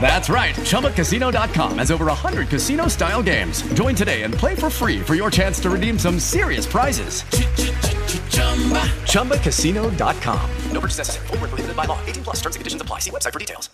[0.00, 0.54] That's right.
[0.54, 3.62] ChumbaCasino.com has over 100 casino style games.
[3.74, 7.22] Join today and play for free for your chance to redeem some serious prizes.
[9.10, 10.50] ChumbaCasino.com.
[10.70, 11.26] No purchase necessary.
[11.26, 11.98] Full prohibited by law.
[12.06, 13.00] 18 plus terms and conditions apply.
[13.00, 13.68] See website for details.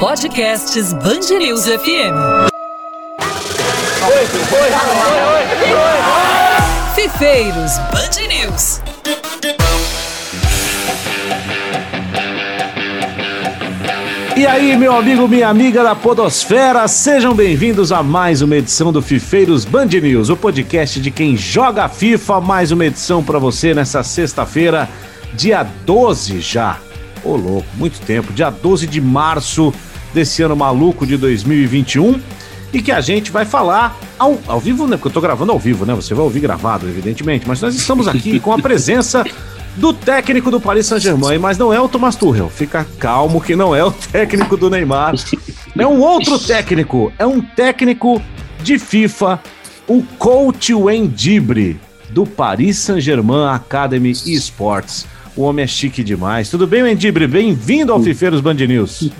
[0.00, 2.14] Podcasts Band News FM.
[4.04, 4.70] Oi, oi, oi,
[5.26, 5.96] oi, oi.
[6.94, 8.85] Fifeiros Band News.
[14.36, 19.00] E aí, meu amigo, minha amiga da Podosfera, sejam bem-vindos a mais uma edição do
[19.00, 22.42] Fifeiros Band News, o podcast de quem joga FIFA.
[22.42, 24.90] Mais uma edição para você nessa sexta-feira,
[25.32, 26.78] dia 12 já.
[27.24, 29.72] Ô, oh, louco, muito tempo, dia 12 de março
[30.12, 32.20] desse ano maluco de 2021
[32.74, 34.98] e que a gente vai falar ao, ao vivo, né?
[34.98, 35.94] Porque eu tô gravando ao vivo, né?
[35.94, 39.24] Você vai ouvir gravado, evidentemente, mas nós estamos aqui com a presença
[39.76, 42.48] do técnico do Paris Saint-Germain, mas não é o Thomas Tuchel.
[42.48, 45.14] Fica calmo que não é o técnico do Neymar.
[45.78, 48.20] É um outro técnico, é um técnico
[48.62, 49.40] de FIFA,
[49.86, 55.06] o coach Wendibre do Paris Saint-Germain Academy Esports.
[55.36, 56.48] O homem é chique demais.
[56.48, 57.26] Tudo bem, Wendibre?
[57.26, 59.10] Bem-vindo ao Fifeiros Band News.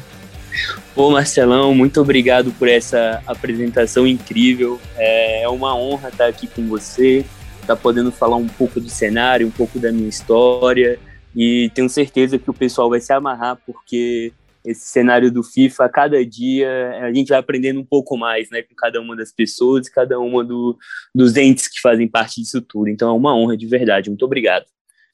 [0.95, 4.81] Ô Marcelão, muito obrigado por essa apresentação incrível.
[4.97, 7.27] É uma honra estar aqui com você,
[7.66, 10.99] estar podendo falar um pouco do cenário, um pouco da minha história.
[11.34, 14.32] E tenho certeza que o pessoal vai se amarrar, porque
[14.65, 16.69] esse cenário do FIFA, a cada dia,
[17.03, 20.43] a gente vai aprendendo um pouco mais né, com cada uma das pessoas, cada uma
[20.43, 20.77] do,
[21.15, 22.88] dos entes que fazem parte disso tudo.
[22.88, 24.10] Então é uma honra de verdade.
[24.10, 24.65] Muito obrigado.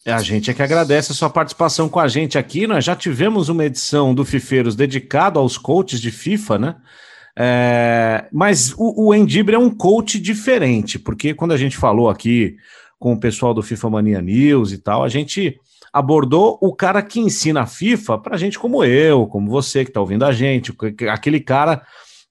[0.05, 2.67] É, a gente é que agradece a sua participação com a gente aqui.
[2.67, 6.77] Nós já tivemos uma edição do Fifeiros dedicado aos coaches de FIFA, né?
[7.37, 12.57] É, mas o, o Endibre é um coach diferente, porque quando a gente falou aqui
[12.99, 15.59] com o pessoal do FIFA Mania News e tal, a gente
[15.93, 20.01] abordou o cara que ensina a FIFA para gente como eu, como você que está
[20.01, 20.75] ouvindo a gente,
[21.11, 21.83] aquele cara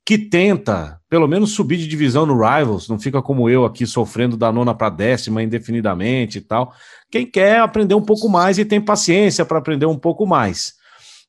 [0.03, 4.35] que tenta, pelo menos, subir de divisão no Rivals, não fica como eu aqui sofrendo
[4.35, 6.73] da nona para décima indefinidamente e tal.
[7.09, 10.73] Quem quer aprender um pouco mais e tem paciência para aprender um pouco mais.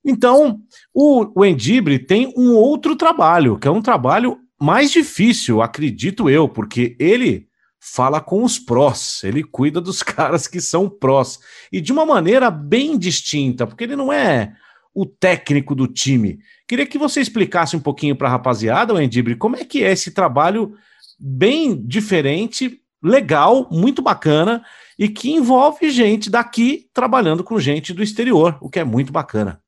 [0.05, 0.61] Então,
[0.95, 6.49] o, o Endibre tem um outro trabalho, que é um trabalho mais difícil, acredito eu,
[6.49, 7.49] porque ele
[7.81, 11.41] fala com os prós, ele cuida dos caras que são prós,
[11.73, 14.55] e de uma maneira bem distinta, porque ele não é
[14.95, 16.39] o técnico do time.
[16.69, 20.13] Queria que você explicasse um pouquinho para a rapaziada, Wendibre, como é que é esse
[20.13, 20.75] trabalho
[21.19, 24.63] bem diferente, legal, muito bacana
[24.99, 29.61] e que envolve gente daqui trabalhando com gente do exterior, o que é muito bacana.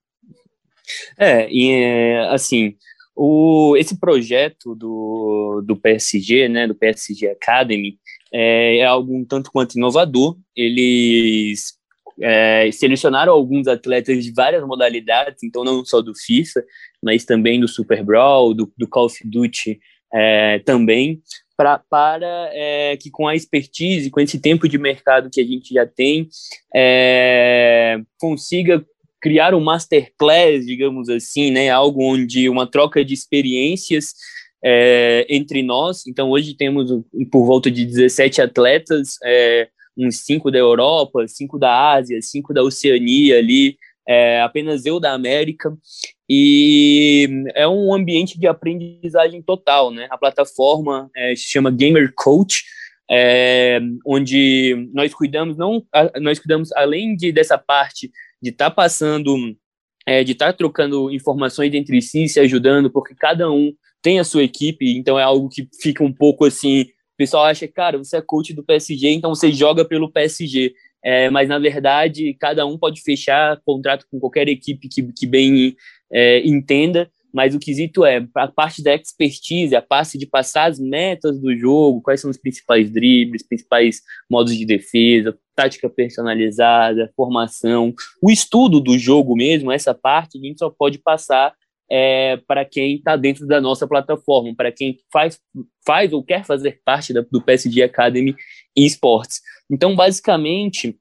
[1.19, 2.75] É, e assim,
[3.17, 7.99] o, esse projeto do, do PSG, né, do PSG Academy,
[8.33, 10.37] é, é algo um tanto quanto inovador.
[10.57, 11.75] Eles
[12.21, 16.65] é, selecionaram alguns atletas de várias modalidades, então não só do FIFA,
[17.03, 19.79] mas também do Super Brawl, do, do Call of Duty
[20.13, 21.21] é, também,
[21.57, 25.73] pra, para é, que com a expertise, com esse tempo de mercado que a gente
[25.73, 26.29] já tem,
[26.75, 28.85] é, consiga
[29.25, 34.13] criar um masterclass, digamos assim, né, algo onde uma troca de experiências
[34.63, 36.07] é, entre nós.
[36.07, 36.91] Então, hoje temos
[37.33, 42.63] por volta de 17 atletas, é, uns cinco da Europa, cinco da Ásia, cinco da
[42.63, 45.75] Oceania ali, é, apenas eu da América,
[46.29, 50.07] e é um ambiente de aprendizagem total, né?
[50.11, 52.63] A plataforma se chama Gamer Coach,
[53.11, 55.85] é, onde nós cuidamos não
[56.23, 58.11] nós cuidamos além de dessa parte
[58.45, 59.37] de estar tá passando
[60.07, 64.25] é, de estar tá trocando informações entre si se ajudando porque cada um tem a
[64.25, 68.17] sua equipe então é algo que fica um pouco assim o pessoal acha, cara, você
[68.17, 70.75] é coach do PSG, então você joga pelo PSG.
[71.05, 75.77] É, mas, na verdade, cada um pode fechar contrato com qualquer equipe que, que bem
[76.13, 77.09] é, entenda.
[77.33, 81.57] mas o quesito é a parte da expertise, a parte de passar as metas do
[81.57, 88.81] jogo, quais são os principais dribles, principais modos de defesa, tática personalizada, formação, o estudo
[88.81, 91.55] do jogo mesmo, essa parte a gente só pode passar
[91.91, 95.39] é, para quem está dentro da nossa plataforma, para quem faz,
[95.87, 98.35] faz ou quer fazer parte da, do PSG Academy
[98.75, 99.41] Esports.
[99.71, 100.99] Então, basicamente,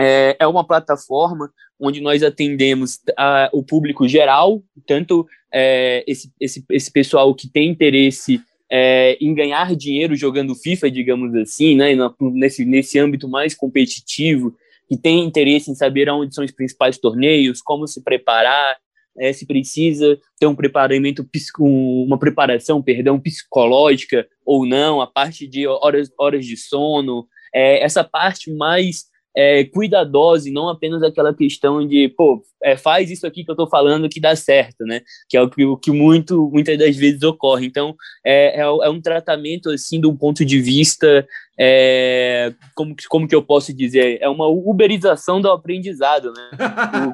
[0.00, 6.64] é, é uma plataforma onde nós atendemos a, o público geral, tanto é, esse, esse,
[6.70, 8.40] esse pessoal que tem interesse
[8.76, 14.52] é, em ganhar dinheiro jogando FIFA, digamos assim, né, nesse, nesse âmbito mais competitivo,
[14.88, 18.76] que tem interesse em saber onde são os principais torneios, como se preparar,
[19.16, 21.24] é, se precisa ter um preparamento,
[21.56, 28.02] uma preparação, perdão, psicológica ou não, a parte de horas, horas de sono, é, essa
[28.02, 29.04] parte mais
[29.36, 33.54] é, cuidadosa e não apenas aquela questão de, pô, é, faz isso aqui que eu
[33.54, 35.02] estou falando que dá certo, né?
[35.28, 37.66] Que é o que, o que muito, muitas das vezes ocorre.
[37.66, 37.94] Então,
[38.24, 41.26] é, é, é um tratamento, assim, de um ponto de vista,
[41.58, 44.18] é, como, como que eu posso dizer?
[44.20, 46.50] É uma uberização do aprendizado, né?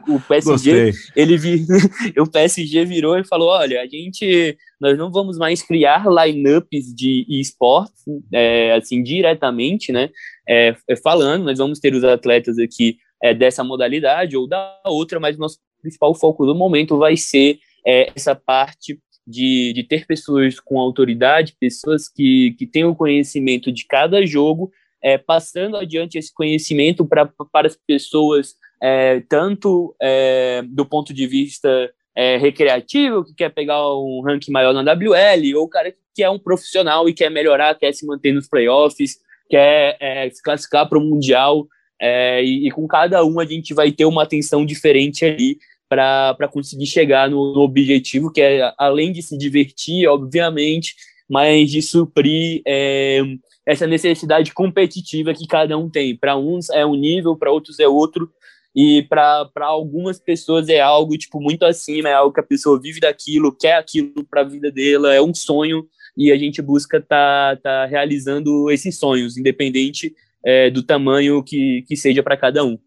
[0.08, 1.66] O, o PSG, ele vi,
[2.18, 7.26] o PSG virou e falou, olha, a gente, nós não vamos mais criar lineups de
[7.28, 8.02] esportes,
[8.32, 10.08] é, assim, diretamente, né?
[10.48, 15.20] É, é, falando, nós vamos ter os atletas aqui é, dessa modalidade ou da outra,
[15.20, 18.98] mas o nosso principal foco do momento vai ser é, essa parte
[19.30, 24.70] de, de ter pessoas com autoridade, pessoas que, que têm o conhecimento de cada jogo,
[25.02, 31.26] é, passando adiante esse conhecimento pra, para as pessoas, é, tanto é, do ponto de
[31.26, 36.22] vista é, recreativo, que quer pegar um ranking maior na WL, ou o cara que
[36.22, 39.16] é um profissional e quer melhorar, quer se manter nos playoffs,
[39.48, 41.66] quer é, se classificar para o Mundial,
[42.00, 45.58] é, e, e, com cada um a gente vai ter uma atenção diferente ali
[45.90, 50.94] para conseguir chegar no, no, objetivo, que é, além de se divertir, obviamente,
[51.28, 53.20] mas de suprir é,
[53.66, 56.16] essa necessidade competitiva que cada um tem.
[56.16, 58.30] Para uns é um nível, para outros é outro,
[58.74, 63.00] e para algumas pessoas é algo tipo muito acima, é algo que a pessoa vive
[63.00, 65.84] daquilo, quer aquilo para a vida dela, é um sonho
[66.16, 70.14] e a gente busca tá, tá realizando esses sonhos, independente
[70.44, 72.78] é, do tamanho que, que seja para cada um.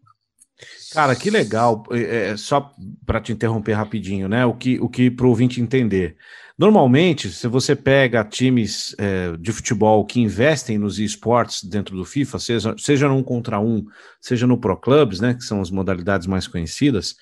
[0.92, 1.84] Cara, que legal.
[1.90, 2.72] É, é só
[3.04, 4.46] para te interromper rapidinho, né?
[4.46, 6.16] O que, o que para o ouvinte entender.
[6.56, 12.38] Normalmente, se você pega times é, de futebol que investem nos esportes dentro do FIFA,
[12.38, 13.84] seja, seja no um contra um,
[14.20, 15.34] seja no Pro Clubs, né?
[15.34, 17.16] Que são as modalidades mais conhecidas,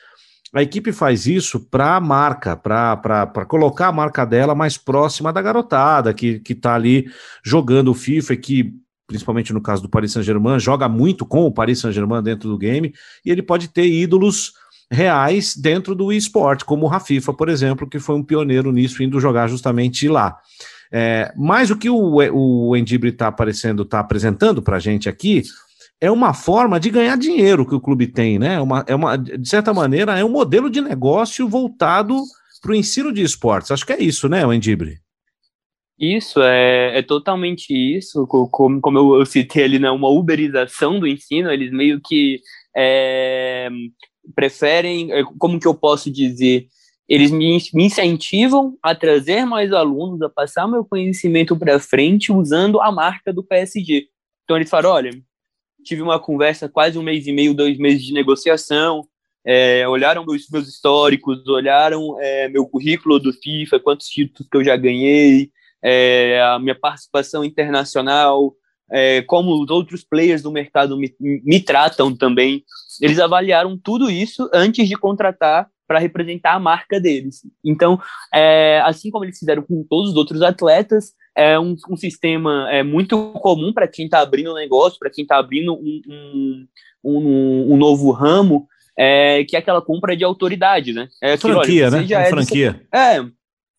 [0.55, 5.41] a equipe faz isso para a marca, para colocar a marca dela mais próxima da
[5.41, 7.11] garotada que, que tá ali
[7.43, 8.75] jogando o FIFA e que
[9.13, 12.95] principalmente no caso do Paris Saint-Germain, joga muito com o Paris Saint-Germain dentro do game,
[13.23, 14.55] e ele pode ter ídolos
[14.91, 19.21] reais dentro do esporte, como o Rafifa, por exemplo, que foi um pioneiro nisso, indo
[19.21, 20.39] jogar justamente lá.
[20.91, 25.43] É, mas o que o, o Endibre está aparecendo, está apresentando para a gente aqui,
[26.01, 28.61] é uma forma de ganhar dinheiro que o clube tem, né?
[28.61, 32.19] Uma, é uma, de certa maneira, é um modelo de negócio voltado
[32.63, 33.71] para o ensino de esportes.
[33.71, 34.99] Acho que é isso, né, Endibre?
[36.03, 38.27] Isso, é, é totalmente isso.
[38.27, 42.41] Como, como eu, eu citei ali, né, uma uberização do ensino, eles meio que
[42.77, 43.71] é,
[44.35, 46.67] preferem, é, como que eu posso dizer,
[47.09, 52.81] eles me, me, incentivam a trazer mais alunos, a passar meu conhecimento para frente usando
[52.81, 54.09] a marca do PSG.
[54.43, 55.11] Então eles falam, olha,
[55.85, 59.07] tive uma conversa quase um mês e meio, dois meses de negociação,
[59.47, 64.65] é, olharam meus, meus históricos, olharam é, meu currículo do FIFA, quantos títulos que eu
[64.65, 65.49] já ganhei,
[65.83, 68.55] é, a minha participação internacional,
[68.91, 72.63] é, como os outros players do mercado me, me tratam também.
[73.01, 77.43] Eles avaliaram tudo isso antes de contratar para representar a marca deles.
[77.65, 78.01] Então,
[78.33, 82.83] é, assim como eles fizeram com todos os outros atletas, é um, um sistema é,
[82.83, 86.67] muito comum para quem está abrindo um negócio, para quem está abrindo um, um,
[87.05, 91.09] um, um novo ramo, é, que é aquela compra de autoridade, né?
[91.23, 92.15] É aquilo, franquia, olha, né?
[92.15, 92.83] É franquia.
[92.93, 93.25] é,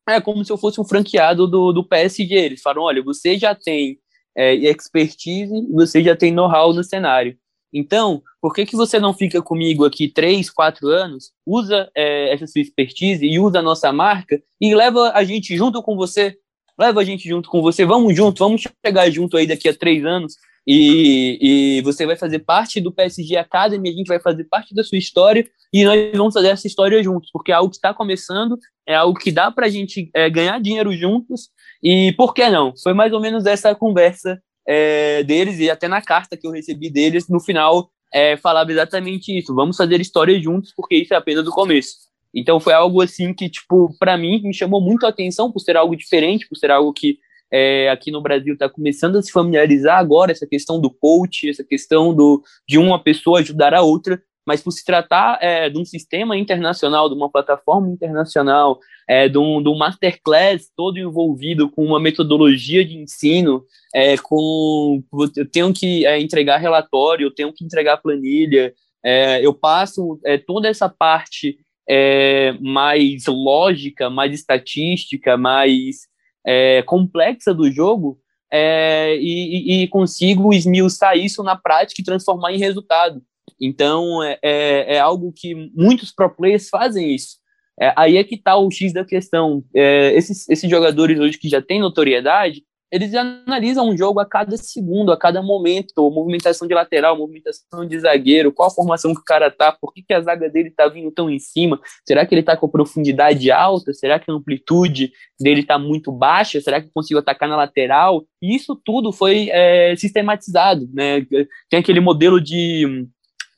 [0.07, 2.35] é como se eu fosse um franqueado do, do PSG.
[2.35, 3.97] Eles falam: olha, você já tem
[4.35, 7.37] é, expertise, você já tem know-how no cenário.
[7.73, 12.45] Então, por que, que você não fica comigo aqui três, quatro anos, usa é, essa
[12.45, 16.37] sua expertise e usa a nossa marca e leva a gente junto com você?
[16.77, 20.05] Leva a gente junto com você, vamos junto, vamos chegar junto aí daqui a três
[20.05, 24.73] anos e, e você vai fazer parte do PSG Academy, a gente vai fazer parte
[24.73, 27.93] da sua história e nós vamos fazer essa história juntos, porque é algo que está
[27.93, 31.49] começando, é algo que dá para a gente é, ganhar dinheiro juntos
[31.81, 32.73] e por que não?
[32.81, 36.89] Foi mais ou menos essa conversa é, deles e até na carta que eu recebi
[36.89, 41.45] deles, no final é, falava exatamente isso, vamos fazer história juntos, porque isso é apenas
[41.47, 41.95] o começo.
[42.33, 45.77] Então foi algo assim que, tipo, para mim me chamou muito a atenção por ser
[45.77, 47.19] algo diferente, por ser algo que
[47.53, 51.63] é, aqui no Brasil está começando a se familiarizar agora essa questão do coach, essa
[51.63, 55.85] questão do, de uma pessoa ajudar a outra, mas por se tratar é, de um
[55.85, 61.85] sistema internacional, de uma plataforma internacional, é, de, um, de um masterclass todo envolvido com
[61.85, 65.03] uma metodologia de ensino, é, com
[65.37, 68.73] eu tenho que é, entregar relatório, eu tenho que entregar planilha,
[69.05, 76.11] é, eu passo é, toda essa parte é, mais lógica, mais estatística, mais
[76.45, 78.19] é, complexa do jogo
[78.51, 83.21] é, e, e, consigo esmiuçar isso na prática e transformar em resultado.
[83.59, 87.37] Então, é, é, é algo que muitos pro players fazem isso.
[87.79, 89.63] É, aí é que está o X da questão.
[89.75, 94.55] É, esses, esses jogadores hoje que já têm notoriedade, eles analisam um jogo a cada
[94.55, 99.23] segundo, a cada momento, movimentação de lateral, movimentação de zagueiro, qual a formação que o
[99.23, 102.35] cara tá, por que, que a zaga dele tá vindo tão em cima, será que
[102.35, 106.91] ele tá com profundidade alta, será que a amplitude dele tá muito baixa, será que
[106.93, 108.23] consigo atacar na lateral?
[108.39, 111.25] E isso tudo foi é, sistematizado, né?
[111.71, 113.07] Tem aquele modelo de,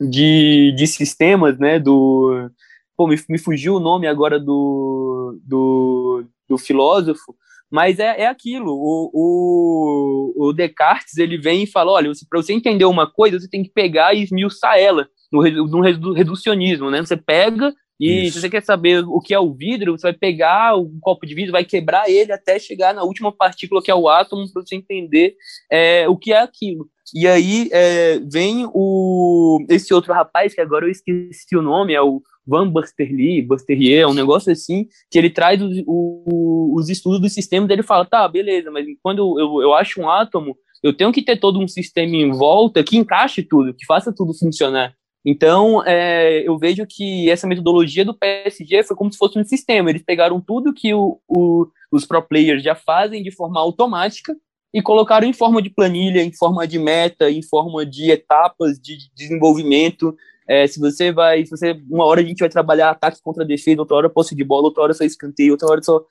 [0.00, 2.48] de, de sistemas, né, do...
[2.96, 7.36] Pô, me, me fugiu o nome agora do, do, do filósofo,
[7.70, 12.52] mas é, é aquilo, o, o, o Descartes, ele vem e fala, olha, para você
[12.52, 17.00] entender uma coisa, você tem que pegar e esmiuçar ela, no, no reducionismo, né?
[17.00, 18.34] Você pega e Isso.
[18.34, 21.34] se você quer saber o que é o vidro, você vai pegar um copo de
[21.34, 24.76] vidro, vai quebrar ele até chegar na última partícula, que é o átomo, para você
[24.76, 25.34] entender
[25.70, 26.88] é, o que é aquilo.
[27.14, 32.02] E aí é, vem o, esse outro rapaz, que agora eu esqueci o nome, é
[32.02, 37.66] o Van Busterly, Busterrier, um negócio assim, que ele traz os, os estudos do sistema
[37.66, 41.38] dele fala, tá, beleza, mas quando eu, eu acho um átomo, eu tenho que ter
[41.38, 44.94] todo um sistema em volta que encaixe tudo, que faça tudo funcionar.
[45.28, 49.90] Então, é, eu vejo que essa metodologia do PSG foi como se fosse um sistema.
[49.90, 54.36] Eles pegaram tudo que o, o, os pro players já fazem de forma automática
[54.72, 59.10] e colocaram em forma de planilha, em forma de meta, em forma de etapas de
[59.16, 60.14] desenvolvimento,
[60.48, 63.80] é, se você vai, se você, uma hora a gente vai trabalhar ataque contra defesa,
[63.80, 66.04] outra hora posse de bola, outra hora só escanteio, outra hora só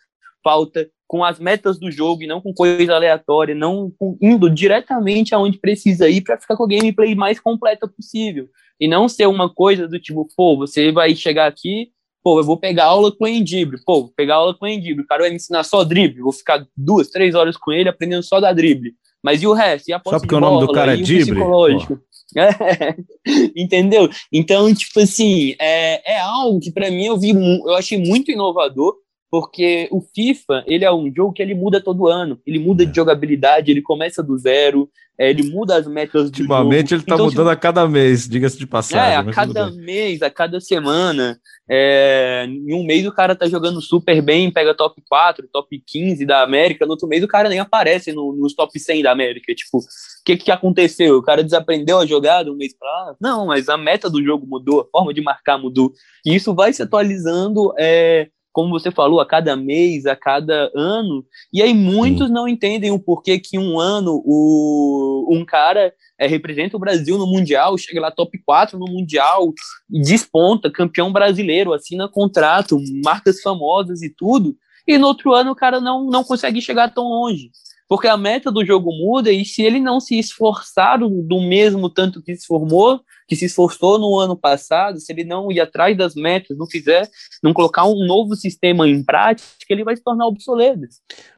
[0.44, 5.34] falta, com as metas do jogo e não com coisa aleatória, não com, indo diretamente
[5.34, 8.48] aonde precisa ir para ficar com a gameplay mais completa possível.
[8.80, 11.90] E não ser uma coisa do tipo, pô, você vai chegar aqui,
[12.24, 15.04] pô, eu vou pegar aula com o Endibre, pô, vou pegar aula com o Endibre,
[15.04, 18.24] o cara vai me ensinar só drible, vou ficar duas, três horas com ele aprendendo
[18.24, 18.94] só da drible.
[19.26, 19.90] Mas e o resto?
[19.90, 21.42] E a posse Só porque o nome do cara é Drible?
[21.42, 21.98] É,
[23.56, 24.10] entendeu?
[24.32, 28.96] Então, tipo assim, é, é algo que para mim eu vi, eu achei muito inovador,
[29.38, 32.86] porque o FIFA, ele é um jogo que ele muda todo ano, ele muda é.
[32.86, 34.90] de jogabilidade, ele começa do zero,
[35.20, 37.02] é, ele muda as metas do Ultimamente jogo.
[37.02, 39.12] ele tá então, mudando tipo, a cada mês, diga-se de passagem.
[39.12, 41.38] É, a cada mês, a cada semana,
[41.70, 46.26] é, em um mês o cara tá jogando super bem, pega top 4, top 15
[46.26, 49.54] da América, no outro mês o cara nem aparece no, nos top 100 da América,
[49.54, 49.82] tipo, o
[50.24, 51.18] que que aconteceu?
[51.18, 53.16] O cara desaprendeu a jogada um mês pra lá?
[53.20, 55.92] Não, mas a meta do jogo mudou, a forma de marcar mudou,
[56.26, 61.26] e isso vai se atualizando, é, como você falou, a cada mês, a cada ano,
[61.52, 62.34] e aí muitos Sim.
[62.34, 67.28] não entendem o porquê que um ano o, um cara é, representa o Brasil no
[67.28, 69.54] Mundial, chega lá top 4 no Mundial,
[69.90, 74.56] desponta, campeão brasileiro, assina contrato, marcas famosas e tudo,
[74.88, 77.52] e no outro ano o cara não, não consegue chegar tão longe.
[77.90, 81.90] Porque a meta do jogo muda e se ele não se esforçar do, do mesmo
[81.90, 85.98] tanto que se formou, que se esforçou no ano passado, se ele não ir atrás
[85.98, 87.10] das metas, não fizer,
[87.42, 90.88] não colocar um novo sistema em prática, ele vai se tornar obsoleto.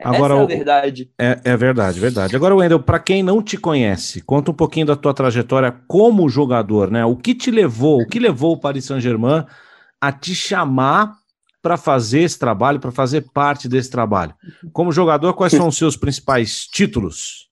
[0.03, 1.11] Agora, Essa é a verdade.
[1.17, 2.35] É, é verdade, verdade.
[2.35, 6.91] Agora, Wendel, para quem não te conhece, conta um pouquinho da tua trajetória como jogador,
[6.91, 7.05] né?
[7.05, 9.45] O que te levou, o que levou o Paris Saint-Germain
[10.01, 11.15] a te chamar
[11.61, 14.33] para fazer esse trabalho, para fazer parte desse trabalho?
[14.73, 17.47] Como jogador, quais são os seus principais títulos?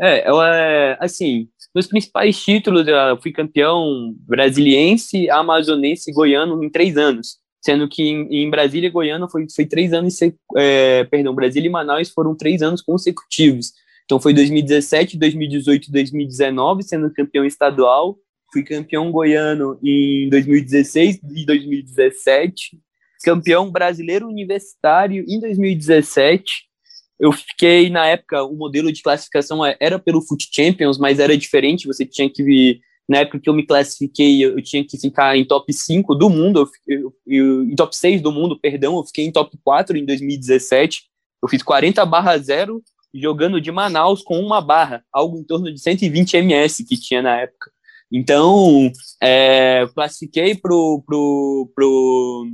[0.00, 6.68] É, eu, é, assim, meus principais títulos, eu fui campeão brasiliense, amazonense e goiano em
[6.68, 7.38] três anos.
[7.64, 10.18] Sendo que em, em Brasília e Goiânia foi, foi três anos,
[10.56, 13.72] é, perdão, Brasília e Manaus foram três anos consecutivos.
[14.04, 18.16] Então foi 2017, 2018 2019, sendo campeão estadual.
[18.52, 22.78] Fui campeão goiano em 2016 e 2017.
[23.22, 26.67] Campeão brasileiro universitário em 2017
[27.18, 31.86] eu fiquei, na época, o modelo de classificação era pelo Foot Champions, mas era diferente,
[31.86, 35.72] você tinha que, na época que eu me classifiquei, eu tinha que ficar em top
[35.72, 39.58] 5 do mundo, eu, eu, em top 6 do mundo, perdão, eu fiquei em top
[39.64, 41.02] 4 em 2017,
[41.42, 42.82] eu fiz 40 barra 0,
[43.14, 47.40] jogando de Manaus com uma barra, algo em torno de 120 ms que tinha na
[47.40, 47.70] época.
[48.12, 52.46] Então, é, classifiquei pro, pro, pro,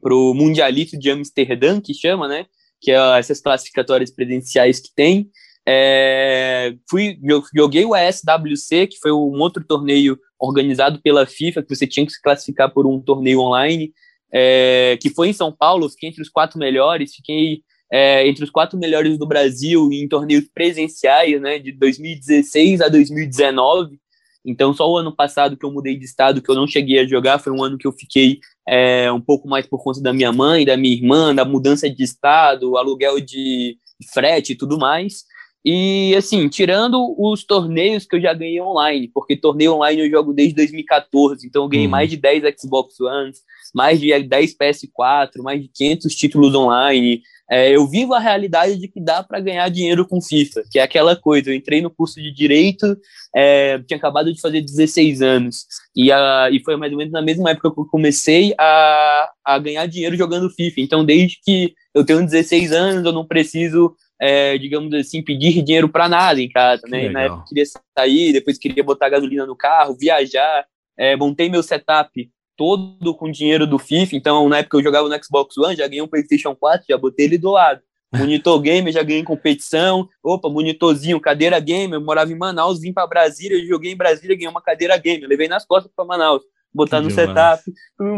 [0.00, 2.46] pro Mundialito de Amsterdã, que chama, né?
[2.86, 5.28] Que é essas classificatórias presenciais que tem.
[5.68, 7.18] É, fui,
[7.52, 12.12] joguei o ASWC, que foi um outro torneio organizado pela FIFA, que você tinha que
[12.12, 13.92] se classificar por um torneio online,
[14.32, 17.62] é, que foi em São Paulo, fiquei entre os quatro melhores, fiquei
[17.92, 23.98] é, entre os quatro melhores do Brasil em torneios presenciais, né, de 2016 a 2019.
[24.46, 27.06] Então, só o ano passado que eu mudei de estado, que eu não cheguei a
[27.06, 30.32] jogar, foi um ano que eu fiquei é, um pouco mais por conta da minha
[30.32, 33.76] mãe, da minha irmã, da mudança de estado, aluguel de
[34.14, 35.24] frete e tudo mais.
[35.68, 40.32] E, assim, tirando os torneios que eu já ganhei online, porque torneio online eu jogo
[40.32, 41.90] desde 2014, então eu ganhei uhum.
[41.90, 43.32] mais de 10 Xbox One,
[43.74, 47.20] mais de 10 PS4, mais de 500 títulos online.
[47.48, 50.82] É, eu vivo a realidade de que dá para ganhar dinheiro com FIFA, que é
[50.82, 51.50] aquela coisa.
[51.50, 52.96] Eu entrei no curso de Direito,
[53.34, 57.22] é, tinha acabado de fazer 16 anos, e, a, e foi mais ou menos na
[57.22, 60.80] mesma época que eu comecei a, a ganhar dinheiro jogando FIFA.
[60.80, 65.88] Então, desde que eu tenho 16 anos, eu não preciso é, digamos assim, pedir dinheiro
[65.88, 67.08] para nada em casa, né?
[67.10, 67.64] Na época eu queria
[67.98, 70.64] sair, depois queria botar gasolina no carro, viajar,
[70.96, 75.24] é, montei meu setup todo com dinheiro do FIFA, então na época eu jogava no
[75.24, 77.80] Xbox One, já ganhei um PlayStation 4, já botei ele do lado.
[78.14, 80.08] Monitor gamer, já ganhei competição.
[80.22, 81.98] Opa, monitorzinho, cadeira gamer.
[81.98, 85.28] Eu morava em Manaus, vim para Brasília, joguei em Brasília, ganhei uma cadeira gamer.
[85.28, 86.40] Levei nas costas para Manaus,
[86.72, 87.28] botar que no demais.
[87.28, 87.62] setup.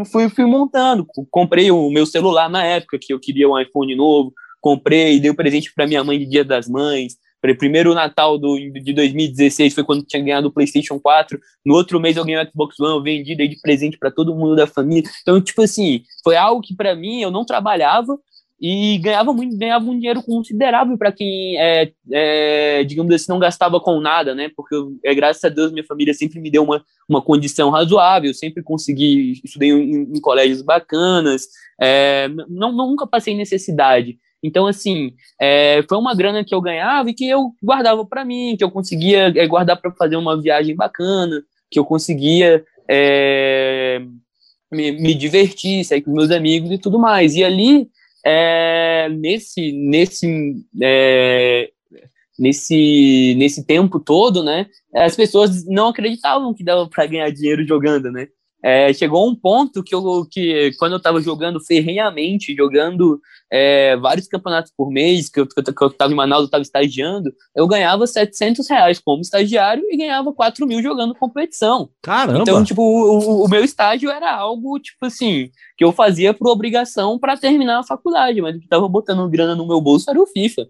[0.09, 1.05] Fui, fui montando.
[1.29, 4.31] Comprei o meu celular na época, que eu queria um iPhone novo
[4.61, 7.17] comprei, dei o um presente para minha mãe de Dia das Mães.
[7.41, 11.39] Primeiro Natal do, de 2016 foi quando tinha ganhado o PlayStation 4.
[11.65, 14.55] No outro mês eu ganhei o Xbox One, eu vendi, de presente para todo mundo
[14.55, 15.09] da família.
[15.21, 18.17] Então, tipo assim, foi algo que para mim eu não trabalhava
[18.61, 23.79] e ganhava muito, ganhava um dinheiro considerável para quem, é, é, digamos assim, não gastava
[23.79, 24.51] com nada, né?
[24.53, 28.33] Porque eu, é, graças a Deus minha família sempre me deu uma, uma condição razoável,
[28.33, 31.47] sempre consegui, estudei em, em colégios bacanas,
[31.79, 34.19] é, não, nunca passei necessidade.
[34.43, 38.55] Então, assim, é, foi uma grana que eu ganhava e que eu guardava para mim,
[38.57, 44.01] que eu conseguia é, guardar para fazer uma viagem bacana, que eu conseguia é,
[44.71, 47.35] me, me, divertir, sair com meus amigos e tudo mais.
[47.35, 47.89] E ali,
[48.25, 51.69] é, nesse, nesse, é,
[52.37, 58.11] nesse, nesse tempo todo, né, as pessoas não acreditavam que dava para ganhar dinheiro jogando,
[58.11, 58.27] né?
[58.61, 64.27] É, chegou um ponto que, eu, que quando eu estava jogando ferrenhamente, jogando é, vários
[64.27, 68.99] campeonatos por mês, que eu, estava em Manaus, eu estava estagiando, eu ganhava 700 reais
[68.99, 71.89] como estagiário e ganhava 4 mil jogando competição.
[72.01, 72.41] Caramba!
[72.41, 77.17] Então, tipo, o, o meu estágio era algo, tipo assim, que eu fazia por obrigação
[77.17, 80.27] para terminar a faculdade, mas o que estava botando grana no meu bolso era o
[80.27, 80.67] FIFA.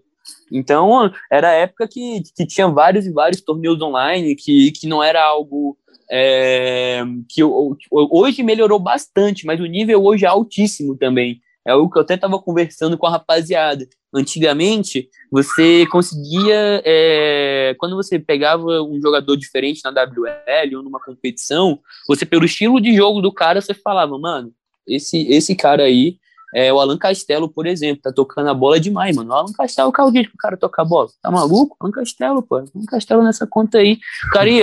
[0.52, 5.02] Então, era a época que, que tinha vários e vários torneios online, que, que não
[5.02, 5.76] era algo
[6.10, 11.40] é, que hoje melhorou bastante, mas o nível hoje é altíssimo também.
[11.64, 13.86] É o que eu até estava conversando com a rapaziada.
[14.12, 21.78] Antigamente, você conseguia, é, quando você pegava um jogador diferente na WL ou numa competição,
[22.08, 24.52] você, pelo estilo de jogo do cara, você falava, mano,
[24.86, 26.18] esse, esse cara aí,
[26.54, 29.30] é, o Alan Castelo, por exemplo, tá tocando a bola demais, mano.
[29.30, 31.08] O Alan Castelo, qual o dia que o cara toca a bola?
[31.22, 31.76] Tá maluco?
[31.80, 32.56] Alan Castelo, pô.
[32.56, 33.98] Alan Castelo nessa conta aí.
[34.32, 34.62] Cara, aí,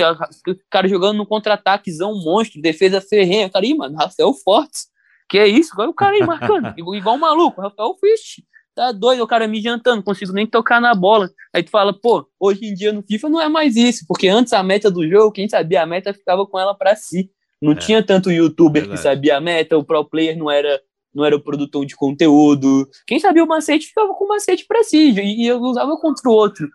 [0.70, 3.46] cara jogando no contra-ataquezão monstro, defesa ferrenha.
[3.46, 4.86] O cara aí, mano, Rafael Fortes.
[5.28, 5.70] Que é isso?
[5.74, 7.60] Agora o cara aí marcando, igual um maluco.
[7.60, 8.42] Rafael Fisch.
[8.74, 11.28] Tá doido, o cara me jantando, não consigo nem tocar na bola.
[11.52, 14.52] Aí tu fala, pô, hoje em dia no FIFA não é mais isso, porque antes
[14.52, 17.28] a meta do jogo, quem sabia a meta ficava com ela para si.
[17.60, 18.96] Não é, tinha tanto youtuber verdade.
[18.96, 20.80] que sabia a meta, o pro player não era
[21.14, 22.88] não era produtor de conteúdo.
[23.06, 26.32] Quem sabia o macete ficava com o macete para si, e eu usava contra o
[26.32, 26.68] outro.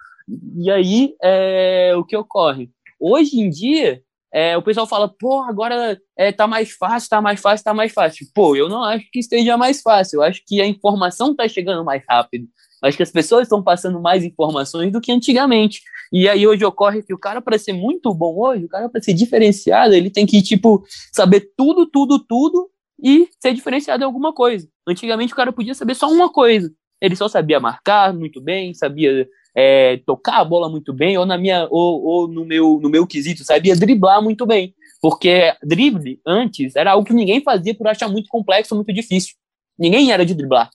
[0.57, 2.69] E aí, é, o que ocorre?
[2.99, 4.01] Hoje em dia,
[4.33, 7.93] é, o pessoal fala, pô, agora é, tá mais fácil, tá mais fácil, tá mais
[7.93, 8.25] fácil.
[8.33, 11.83] Pô, eu não acho que esteja mais fácil, eu acho que a informação tá chegando
[11.83, 12.47] mais rápido.
[12.81, 15.81] Acho que as pessoas estão passando mais informações do que antigamente.
[16.11, 19.01] E aí hoje ocorre que o cara, para ser muito bom hoje, o cara, para
[19.01, 22.69] ser diferenciado, ele tem que, tipo, saber tudo, tudo, tudo
[23.03, 24.67] e ser diferenciado em alguma coisa.
[24.87, 26.71] Antigamente o cara podia saber só uma coisa.
[27.01, 31.37] Ele só sabia marcar muito bem, sabia é, tocar a bola muito bem, ou na
[31.37, 34.73] minha, ou, ou, no meu, no meu quesito, sabia driblar muito bem.
[35.01, 39.35] Porque drible antes era algo que ninguém fazia por achar muito complexo, muito difícil.
[39.77, 40.69] Ninguém era de driblar.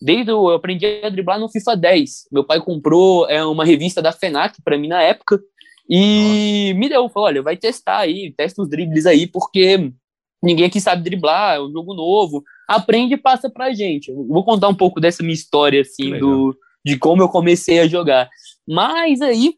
[0.00, 2.28] Desde eu aprendi a driblar no FIFA 10.
[2.32, 5.38] Meu pai comprou é, uma revista da FENAC para mim na época
[5.88, 6.80] e Nossa.
[6.80, 9.92] me deu, falou, olha, vai testar aí, testa os dribles aí, porque
[10.44, 12.44] ninguém aqui sabe driblar, é um jogo novo.
[12.68, 14.10] Aprende e passa pra gente.
[14.10, 17.86] Eu vou contar um pouco dessa minha história, assim, do, de como eu comecei a
[17.86, 18.28] jogar.
[18.66, 19.54] Mas aí,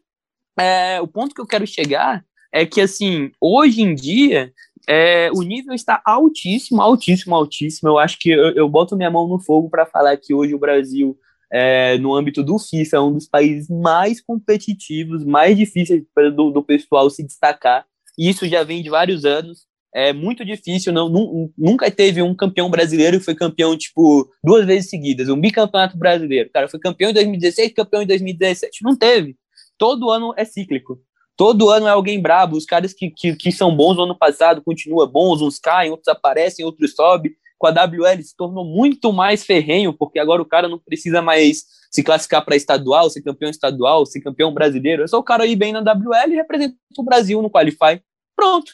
[0.59, 4.51] é, o ponto que eu quero chegar é que, assim, hoje em dia,
[4.87, 7.89] é, o nível está altíssimo, altíssimo, altíssimo.
[7.89, 10.59] Eu acho que eu, eu boto minha mão no fogo para falar que hoje o
[10.59, 11.17] Brasil,
[11.51, 16.03] é, no âmbito do FIFA, é um dos países mais competitivos, mais difíceis
[16.35, 17.85] do, do pessoal se destacar.
[18.17, 19.67] E isso já vem de vários anos.
[19.99, 21.09] É muito difícil, não,
[21.57, 26.51] nunca teve um campeão brasileiro que foi campeão, tipo, duas vezes seguidas, um bicampeonato brasileiro.
[26.53, 28.83] Cara, foi campeão em 2016, campeão em 2017.
[28.83, 29.35] Não teve.
[29.75, 30.99] Todo ano é cíclico.
[31.35, 32.55] Todo ano é alguém brabo.
[32.55, 36.09] Os caras que, que, que são bons no ano passado continuam bons, uns caem, outros
[36.09, 37.31] aparecem, outros sobem.
[37.57, 41.65] Com a WL se tornou muito mais ferrenho, porque agora o cara não precisa mais
[41.89, 45.01] se classificar para estadual, ser campeão estadual, ser campeão brasileiro.
[45.01, 47.99] É só o cara ir bem na WL e representar o Brasil no Qualify.
[48.35, 48.71] Pronto.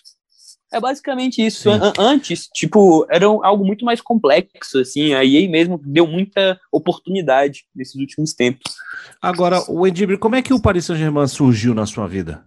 [0.73, 1.69] É basicamente isso.
[1.99, 5.13] Antes, tipo, era algo muito mais complexo, assim.
[5.13, 8.73] A EA mesmo deu muita oportunidade nesses últimos tempos.
[9.21, 12.43] Agora, o Edibre, como é que o Paris Saint-Germain surgiu na sua vida?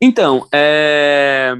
[0.00, 1.56] Então, é...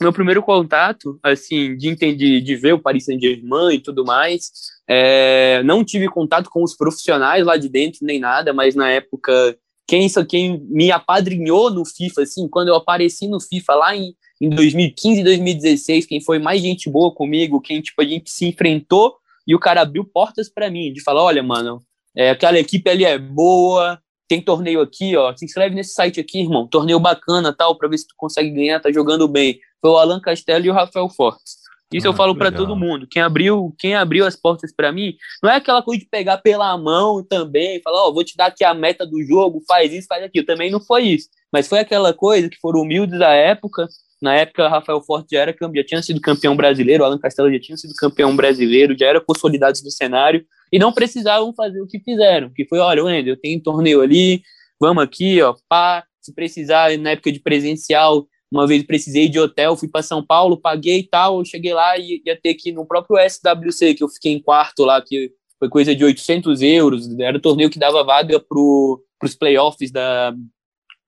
[0.00, 4.50] meu primeiro contato, assim, de entender, de ver o Paris Saint-Germain e tudo mais,
[4.88, 5.62] é...
[5.62, 9.56] não tive contato com os profissionais lá de dentro nem nada, mas na época
[9.90, 14.48] quem quem me apadrinhou no FIFA, assim, quando eu apareci no FIFA lá em, em
[14.48, 19.16] 2015 e 2016, quem foi mais gente boa comigo, quem tipo a gente se enfrentou
[19.44, 21.80] e o cara abriu portas para mim, de falar, olha, mano,
[22.16, 26.38] é, aquela equipe ali é boa, tem torneio aqui, ó, se inscreve nesse site aqui,
[26.38, 29.58] irmão, torneio bacana, tal, para ver se tu consegue ganhar, tá jogando bem.
[29.80, 31.56] Foi o Alan Castelo e o Rafael Fortes.
[31.92, 33.06] Isso ah, eu falo para todo mundo.
[33.10, 36.76] Quem abriu, quem abriu as portas para mim, não é aquela coisa de pegar pela
[36.78, 40.06] mão também, falar, ó, oh, vou te dar aqui a meta do jogo, faz isso,
[40.08, 40.46] faz aquilo.
[40.46, 41.28] Também não foi isso.
[41.52, 43.88] Mas foi aquela coisa que foram humildes da época.
[44.22, 47.76] Na época, Rafael Forte já era já tinha sido campeão brasileiro, Alan Castelo já tinha
[47.76, 52.50] sido campeão brasileiro, já era consolidados no cenário e não precisavam fazer o que fizeram,
[52.54, 54.42] que foi, olha, Wendel, eu tenho torneio ali,
[54.78, 59.76] vamos aqui, ó, pá, se precisar, na época de presencial, uma vez precisei de hotel,
[59.76, 63.16] fui para São Paulo, paguei e tal, cheguei lá e ia ter que no próprio
[63.18, 67.40] SWC, que eu fiquei em quarto lá, que foi coisa de 800 euros, era o
[67.40, 70.34] torneio que dava vaga para os playoffs da,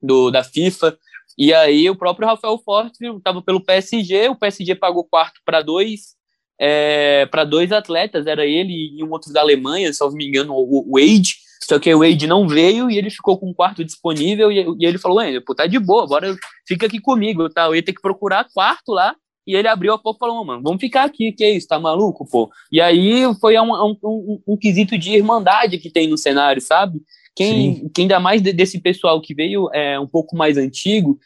[0.01, 0.97] do, da FIFA,
[1.37, 6.15] e aí o próprio Rafael Forte estava pelo PSG, o PSG pagou quarto para dois,
[6.61, 10.55] é, para dois atletas, era ele e um outro da Alemanha, se não me engano,
[10.55, 11.35] o Wade.
[11.63, 14.87] Só que o Wade não veio e ele ficou com um quarto disponível e, e
[14.87, 17.67] ele falou: pô, tá de boa, agora fica aqui comigo, tá?
[17.67, 19.15] Eu ia ter que procurar quarto lá.
[19.45, 21.77] E ele abriu a pouco e falou, mano, vamos ficar aqui, que é isso, tá
[21.77, 22.49] maluco, pô?
[22.71, 27.03] E aí foi um, um, um, um quesito de irmandade que tem no cenário, sabe?
[27.35, 31.19] Quem, quem ainda mais desse pessoal que veio é um pouco mais antigo,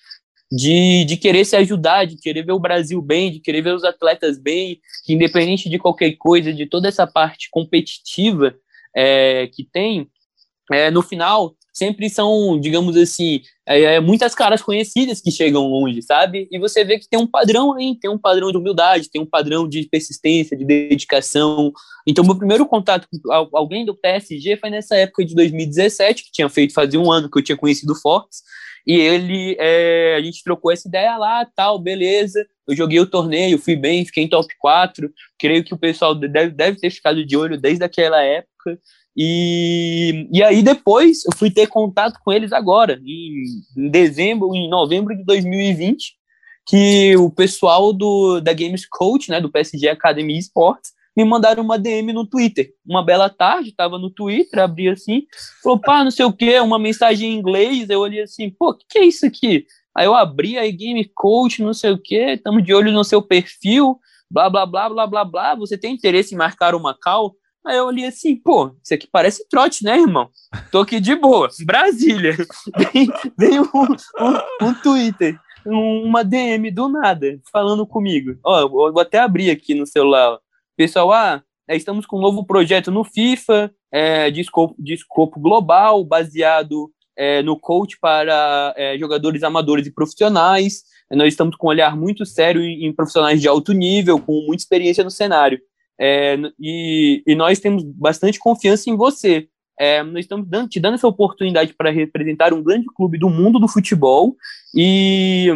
[0.50, 3.84] de, de querer se ajudar, de querer ver o Brasil bem, de querer ver os
[3.84, 8.54] atletas bem, que independente de qualquer coisa, de toda essa parte competitiva
[8.94, 10.08] é, que tem,
[10.72, 16.00] é, no final sempre são, digamos assim, é, é, muitas caras conhecidas que chegam longe,
[16.00, 16.48] sabe?
[16.50, 19.26] E você vê que tem um padrão aí, tem um padrão de humildade, tem um
[19.26, 21.70] padrão de persistência, de dedicação.
[22.06, 26.48] Então, meu primeiro contato com alguém do PSG foi nessa época de 2017, que tinha
[26.48, 28.40] feito fazer um ano que eu tinha conhecido o Fortes,
[28.86, 32.46] e ele, é, a gente trocou essa ideia lá, tal, beleza.
[32.68, 35.10] Eu joguei o torneio, fui bem, fiquei em top 4.
[35.38, 38.78] Creio que o pessoal deve, deve ter ficado de olho desde aquela época.
[39.16, 43.44] E, e aí depois eu fui ter contato com eles agora, em,
[43.76, 46.14] em dezembro, em novembro de 2020,
[46.66, 51.78] que o pessoal do, da Games Coach, né, do PSG Academy Sports, me mandaram uma
[51.78, 52.74] DM no Twitter.
[52.84, 55.22] Uma bela tarde, tava no Twitter, abri assim,
[55.62, 58.74] falou, pá, não sei o que, uma mensagem em inglês, eu olhei assim, pô, o
[58.74, 59.64] que, que é isso aqui?
[59.96, 63.22] Aí eu abri aí, Game Coach, não sei o que, estamos de olho no seu
[63.22, 63.98] perfil,
[64.30, 67.34] blá, blá, blá, blá, blá, blá, você tem interesse em marcar uma call?
[67.66, 70.30] Aí eu olhei assim, pô, isso aqui parece trote, né, irmão?
[70.70, 72.36] Tô aqui de boa, Brasília.
[73.36, 78.38] vem, um, um, um Twitter, uma DM do nada, falando comigo.
[78.44, 80.38] Ó, vou até abrir aqui no celular,
[80.76, 85.40] Pessoal, ah, é, estamos com um novo projeto no FIFA, é, de, escopo, de escopo
[85.40, 90.82] global, baseado é, no coach para é, jogadores amadores e profissionais.
[91.10, 94.62] Nós estamos com um olhar muito sério em, em profissionais de alto nível, com muita
[94.62, 95.58] experiência no cenário.
[95.98, 99.48] É, e, e, nós temos bastante confiança em você.
[99.78, 103.58] É, nós estamos dando, te dando essa oportunidade para representar um grande clube do mundo
[103.58, 104.36] do futebol
[104.74, 105.48] e,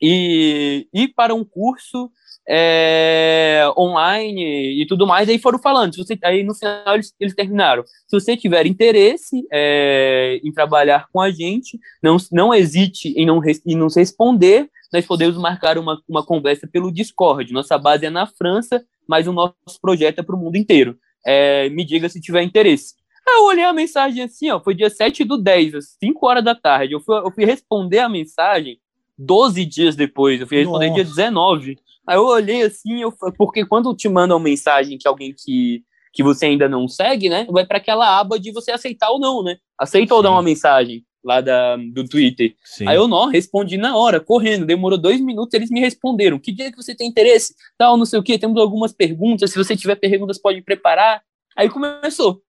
[0.00, 2.10] e ir para um curso
[2.48, 5.94] é, online e tudo mais, aí foram falando.
[5.94, 7.84] Se você, aí no final eles, eles terminaram.
[7.86, 13.40] Se você tiver interesse é, em trabalhar com a gente, não, não hesite em não,
[13.44, 14.68] em nos responder.
[14.92, 17.52] Nós podemos marcar uma, uma conversa pelo Discord.
[17.52, 20.98] Nossa base é na França, mas o nosso projeto é para o mundo inteiro.
[21.26, 22.94] É, me diga se tiver interesse.
[23.26, 26.44] Aí eu olhei a mensagem assim, ó, foi dia 7 do 10, às 5 horas
[26.44, 26.92] da tarde.
[26.92, 28.78] Eu fui, eu fui responder a mensagem
[29.16, 31.02] 12 dias depois, eu fui responder Nossa.
[31.02, 31.78] dia 19.
[32.06, 36.46] Aí eu olhei assim, eu, porque quando te mandam mensagem que alguém que, que você
[36.46, 39.56] ainda não segue, né, vai para aquela aba de você aceitar ou não, né?
[39.78, 40.28] Aceita ou Sim.
[40.28, 42.54] não a mensagem lá da, do Twitter.
[42.62, 42.86] Sim.
[42.86, 46.70] Aí eu não, respondi na hora, correndo, demorou dois minutos, eles me responderam, que dia
[46.70, 47.54] que você tem interesse?
[47.78, 51.22] Tal, não sei o que, temos algumas perguntas, se você tiver perguntas pode preparar.
[51.56, 52.42] Aí começou.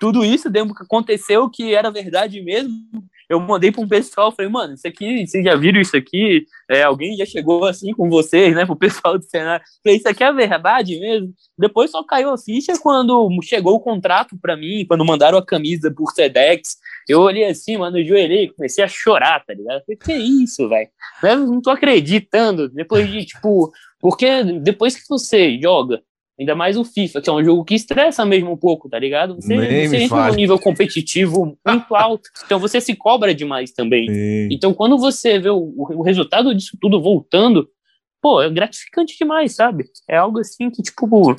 [0.00, 0.48] Tudo isso
[0.80, 2.74] aconteceu que era verdade mesmo.
[3.28, 6.46] Eu mandei para um pessoal, falei, mano, isso aqui, vocês já viram isso aqui?
[6.70, 9.64] É, alguém já chegou assim com vocês, né, pro pessoal do cenário.
[9.82, 11.32] Falei, isso aqui é verdade mesmo?
[11.58, 15.90] Depois só caiu a ficha quando chegou o contrato para mim, quando mandaram a camisa
[15.90, 16.76] por Sedex.
[17.08, 19.82] Eu olhei assim, mano, eu joelhei, comecei a chorar, tá ligado?
[19.84, 20.88] Falei, que isso, velho?
[21.22, 22.68] Não tô acreditando.
[22.68, 26.02] Depois de, tipo, porque depois que você joga,
[26.38, 29.36] ainda mais o FIFA, que é um jogo que estressa mesmo um pouco, tá ligado?
[29.36, 34.08] Você, Nem você entra num nível competitivo muito alto, então você se cobra demais também.
[34.08, 34.48] Sim.
[34.50, 37.68] Então, quando você vê o, o resultado disso tudo voltando,
[38.20, 39.84] pô, é gratificante demais, sabe?
[40.08, 41.34] É algo assim que, tipo,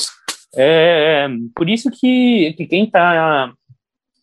[0.55, 3.53] é por isso que, que quem tá.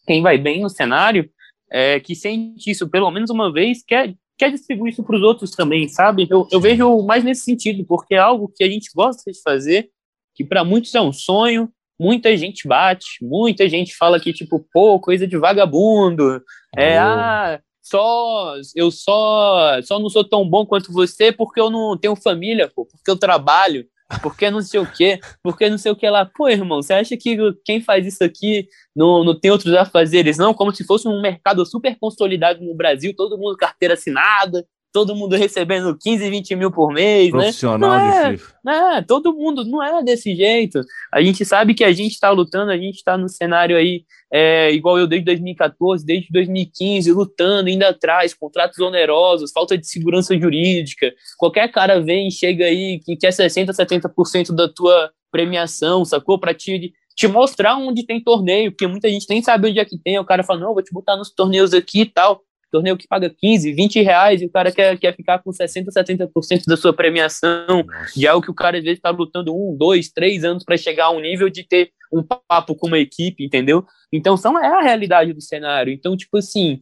[0.06, 1.30] Quem vai bem no cenário,
[1.74, 5.50] é, que sente isso pelo menos uma vez, quer, quer distribuir isso para os outros
[5.50, 6.24] também, sabe?
[6.30, 9.90] Eu, eu vejo mais nesse sentido, porque é algo que a gente gosta de fazer,
[10.36, 15.00] que para muitos é um sonho, muita gente bate, muita gente fala que, tipo, pô,
[15.00, 16.40] coisa de vagabundo,
[16.76, 17.08] é, Oh.
[17.08, 22.14] ah, só, eu só, só não sou tão bom quanto você porque eu não tenho
[22.14, 23.84] família, pô, porque eu trabalho,
[24.22, 26.24] porque não sei o quê, porque não sei o que lá.
[26.24, 30.54] Pô, irmão, você acha que quem faz isso aqui não, não tem outros afazeres, não?
[30.54, 35.34] Como se fosse um mercado super consolidado no Brasil, todo mundo carteira assinada, todo mundo
[35.34, 37.40] recebendo 15, 20 mil por mês, né?
[37.40, 38.54] Profissional Não é, de FIFA.
[38.68, 40.80] é, todo mundo não é desse jeito.
[41.12, 44.70] A gente sabe que a gente está lutando, a gente está no cenário aí, é,
[44.70, 51.12] igual eu desde 2014, desde 2015, lutando, indo atrás, contratos onerosos, falta de segurança jurídica.
[51.38, 56.38] Qualquer cara vem, chega aí, que quer 60%, 70% da tua premiação, sacou?
[56.38, 59.98] Para te, te mostrar onde tem torneio, porque muita gente nem sabe onde é que
[59.98, 60.20] tem.
[60.20, 62.40] O cara fala, não, vou te botar nos torneios aqui e tal
[62.74, 66.64] torneio que paga 15, 20 reais e o cara quer, quer ficar com 60%, 70%
[66.66, 67.84] da sua premiação,
[68.16, 71.06] de algo que o cara às vezes está lutando um, dois, três anos para chegar
[71.06, 73.84] a um nível de ter um papo com uma equipe, entendeu?
[74.12, 75.92] Então são, é a realidade do cenário.
[75.92, 76.80] Então, tipo assim,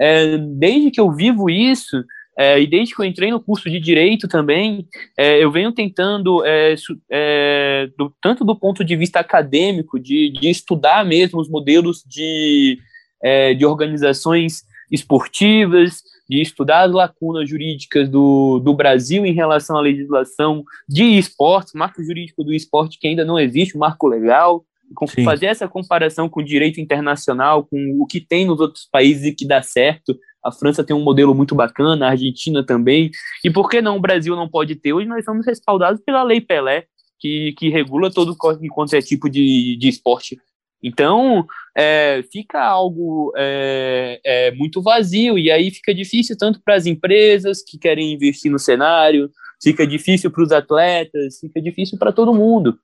[0.00, 2.04] é, desde que eu vivo isso,
[2.38, 4.86] é, e desde que eu entrei no curso de Direito também,
[5.18, 6.74] é, eu venho tentando, é,
[7.10, 12.78] é, do- tanto do ponto de vista acadêmico, de, de estudar mesmo os modelos de,
[13.22, 19.80] é, de organizações esportivas, de estudar as lacunas jurídicas do, do Brasil em relação à
[19.80, 24.64] legislação de esportes, marco jurídico do esporte que ainda não existe, marco legal,
[25.08, 25.24] Sim.
[25.24, 29.34] fazer essa comparação com o direito internacional, com o que tem nos outros países e
[29.34, 30.16] que dá certo.
[30.44, 33.10] A França tem um modelo muito bacana, a Argentina também.
[33.44, 34.92] E por que não o Brasil não pode ter?
[34.92, 36.84] Hoje nós somos respaldados pela Lei Pelé,
[37.18, 40.38] que, que regula todo quanto é tipo de, de esporte.
[40.82, 46.86] Então, é, fica algo é, é, muito vazio, e aí fica difícil tanto para as
[46.86, 49.30] empresas que querem investir no cenário,
[49.62, 52.76] fica difícil para os atletas, fica difícil para todo mundo.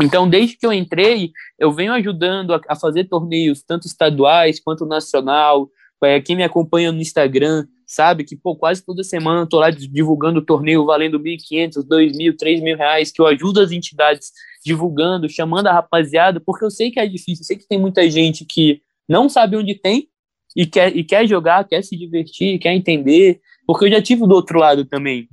[0.00, 4.86] Então, desde que eu entrei, eu venho ajudando a, a fazer torneios, tanto estaduais quanto
[4.86, 5.68] nacional.
[6.02, 9.70] É, quem me acompanha no Instagram sabe que pô, quase toda semana eu tô lá
[9.70, 14.32] divulgando torneio valendo 1.500, 2.000, 3.000 reais, que eu ajudo as entidades
[14.64, 18.08] divulgando, chamando a rapaziada, porque eu sei que é difícil, eu sei que tem muita
[18.10, 20.08] gente que não sabe onde tem
[20.56, 24.34] e quer, e quer jogar, quer se divertir, quer entender, porque eu já tive do
[24.34, 25.28] outro lado também.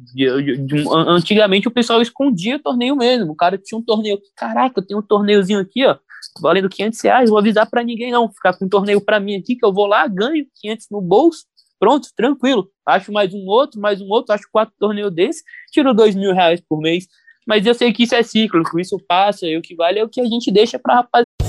[1.07, 5.59] Antigamente o pessoal escondia torneio mesmo, o cara tinha um torneio, caraca, tem um torneiozinho
[5.59, 5.97] aqui, ó,
[6.41, 9.55] valendo 500 reais, vou avisar pra ninguém não, ficar com um torneio pra mim aqui,
[9.55, 11.45] que eu vou lá, ganho 500 no bolso,
[11.79, 16.15] pronto, tranquilo, acho mais um outro, mais um outro, acho quatro torneios desse, tiro dois
[16.15, 17.07] mil reais por mês,
[17.47, 20.10] mas eu sei que isso é cíclico, isso passa, e o que vale é o
[20.10, 21.48] que a gente deixa pra rapaziada.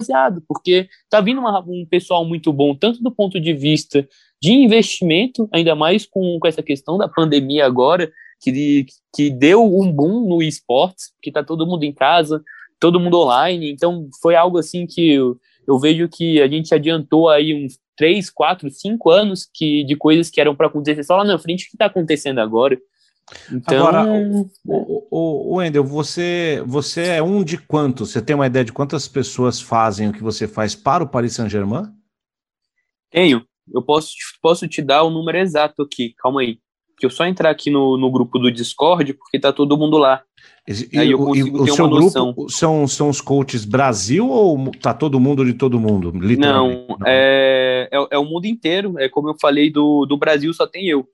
[0.00, 4.06] Baseado, porque tá vindo uma- um pessoal muito bom, tanto do ponto de vista
[4.40, 8.10] de investimento, ainda mais com, com essa questão da pandemia agora,
[8.40, 12.42] que, que deu um boom no esportes, que tá todo mundo em casa,
[12.78, 15.36] todo mundo online, então foi algo assim que eu,
[15.66, 20.30] eu vejo que a gente adiantou aí uns 3, 4, 5 anos que, de coisas
[20.30, 22.78] que eram para acontecer só lá na frente, o que está acontecendo agora.
[23.52, 24.04] Então, Agora,
[24.64, 28.10] o, o, o Wendel, você, você é um de quantos?
[28.10, 31.34] Você tem uma ideia de quantas pessoas fazem o que você faz para o Paris
[31.34, 31.84] Saint-Germain?
[33.10, 33.44] Tenho.
[33.72, 36.14] Eu posso, posso te dar o número exato aqui.
[36.18, 36.58] Calma aí.
[36.98, 40.22] Que eu só entrar aqui no, no grupo do Discord, porque tá todo mundo lá.
[40.66, 42.32] E, aí eu consigo e, ter o seu uma noção.
[42.32, 46.12] grupo são, são os coaches Brasil ou tá todo mundo de todo mundo?
[46.12, 46.98] Não, Não.
[47.06, 48.98] É, é, é, o mundo inteiro.
[48.98, 51.06] É como eu falei, do, do Brasil só tem eu.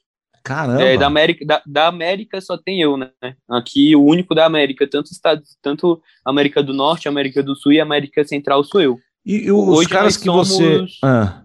[0.44, 0.83] Caramba!
[0.83, 3.11] É, da, América, da, da, América só tem eu, né?
[3.48, 7.80] Aqui, o único da América, tanto Estados, tanto América do Norte, América do Sul e
[7.80, 8.98] América Central sou eu.
[9.24, 10.85] E, e os hoje caras que somos, você.
[11.02, 11.44] Ah.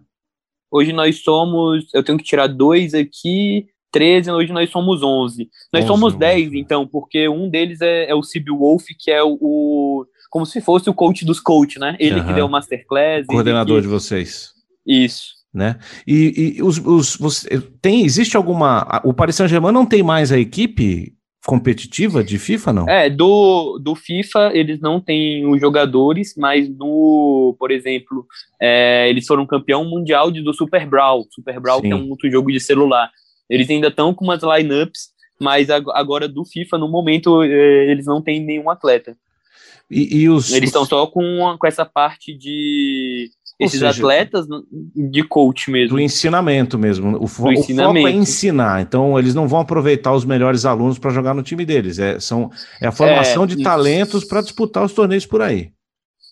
[0.70, 1.88] Hoje nós somos.
[1.94, 5.50] Eu tenho que tirar dois aqui, 13, hoje nós somos 11.
[5.72, 6.60] Nós 11, somos 10, 11.
[6.60, 10.60] então, porque um deles é, é o Sibyl Wolf, que é o, o, Como se
[10.60, 11.96] fosse o coach dos coaches, né?
[12.02, 12.28] Ele uhum.
[12.28, 13.26] que deu o Masterclass.
[13.28, 13.84] Coordenador que...
[13.84, 14.52] de vocês.
[14.86, 15.80] Isso né?
[16.06, 20.40] E, e os, os você, tem existe alguma o Paris Saint-Germain não tem mais a
[20.40, 21.14] equipe
[21.46, 22.88] competitiva de FIFA não?
[22.88, 28.28] É, do, do FIFA eles não têm os jogadores, mas no, por exemplo,
[28.62, 31.88] é, eles foram campeão mundial de, do Super Brawl, Super Brawl Sim.
[31.88, 33.10] que é um outro jogo de celular.
[33.50, 35.10] Eles ainda estão com umas lineups,
[35.42, 39.18] mas agora do FIFA no momento é, eles não têm nenhum atleta.
[39.90, 44.48] E, e os, eles estão só com, com essa parte de esses seja, atletas
[44.95, 45.98] de coach mesmo.
[45.98, 47.22] Do ensinamento mesmo.
[47.22, 48.00] O, fo ensinamento.
[48.00, 48.82] o, foco é ensinar.
[48.82, 52.00] Então, eles não vão aproveitar os melhores alunos para jogar no time deles.
[52.00, 52.50] É, são,
[52.82, 55.72] é a formação é, de talentos para disputar os torneios por aí.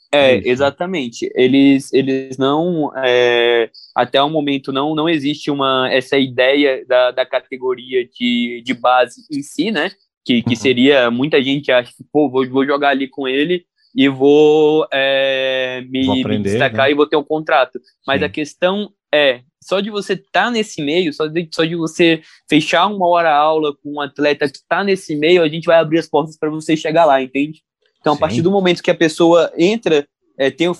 [0.09, 1.29] É, é exatamente.
[1.35, 2.93] Eles, eles não.
[2.95, 8.73] É, até o momento não, não existe uma, essa ideia da, da categoria de, de
[8.73, 9.91] base em si, né?
[10.23, 10.55] Que, que uhum.
[10.55, 11.11] seria.
[11.11, 13.65] Muita gente acha que, pô, vou, vou jogar ali com ele
[13.97, 16.91] e vou, é, me, vou aprender, me, destacar né?
[16.91, 17.81] e vou ter um contrato.
[18.05, 18.25] Mas Sim.
[18.25, 22.21] a questão é, só de você estar tá nesse meio, só de, só de você
[22.47, 25.97] fechar uma hora aula com um atleta que está nesse meio, a gente vai abrir
[25.97, 27.63] as portas para você chegar lá, entende?
[27.99, 28.17] Então, Sim.
[28.17, 30.07] a partir do momento que a pessoa entra
[30.37, 30.75] é, tem o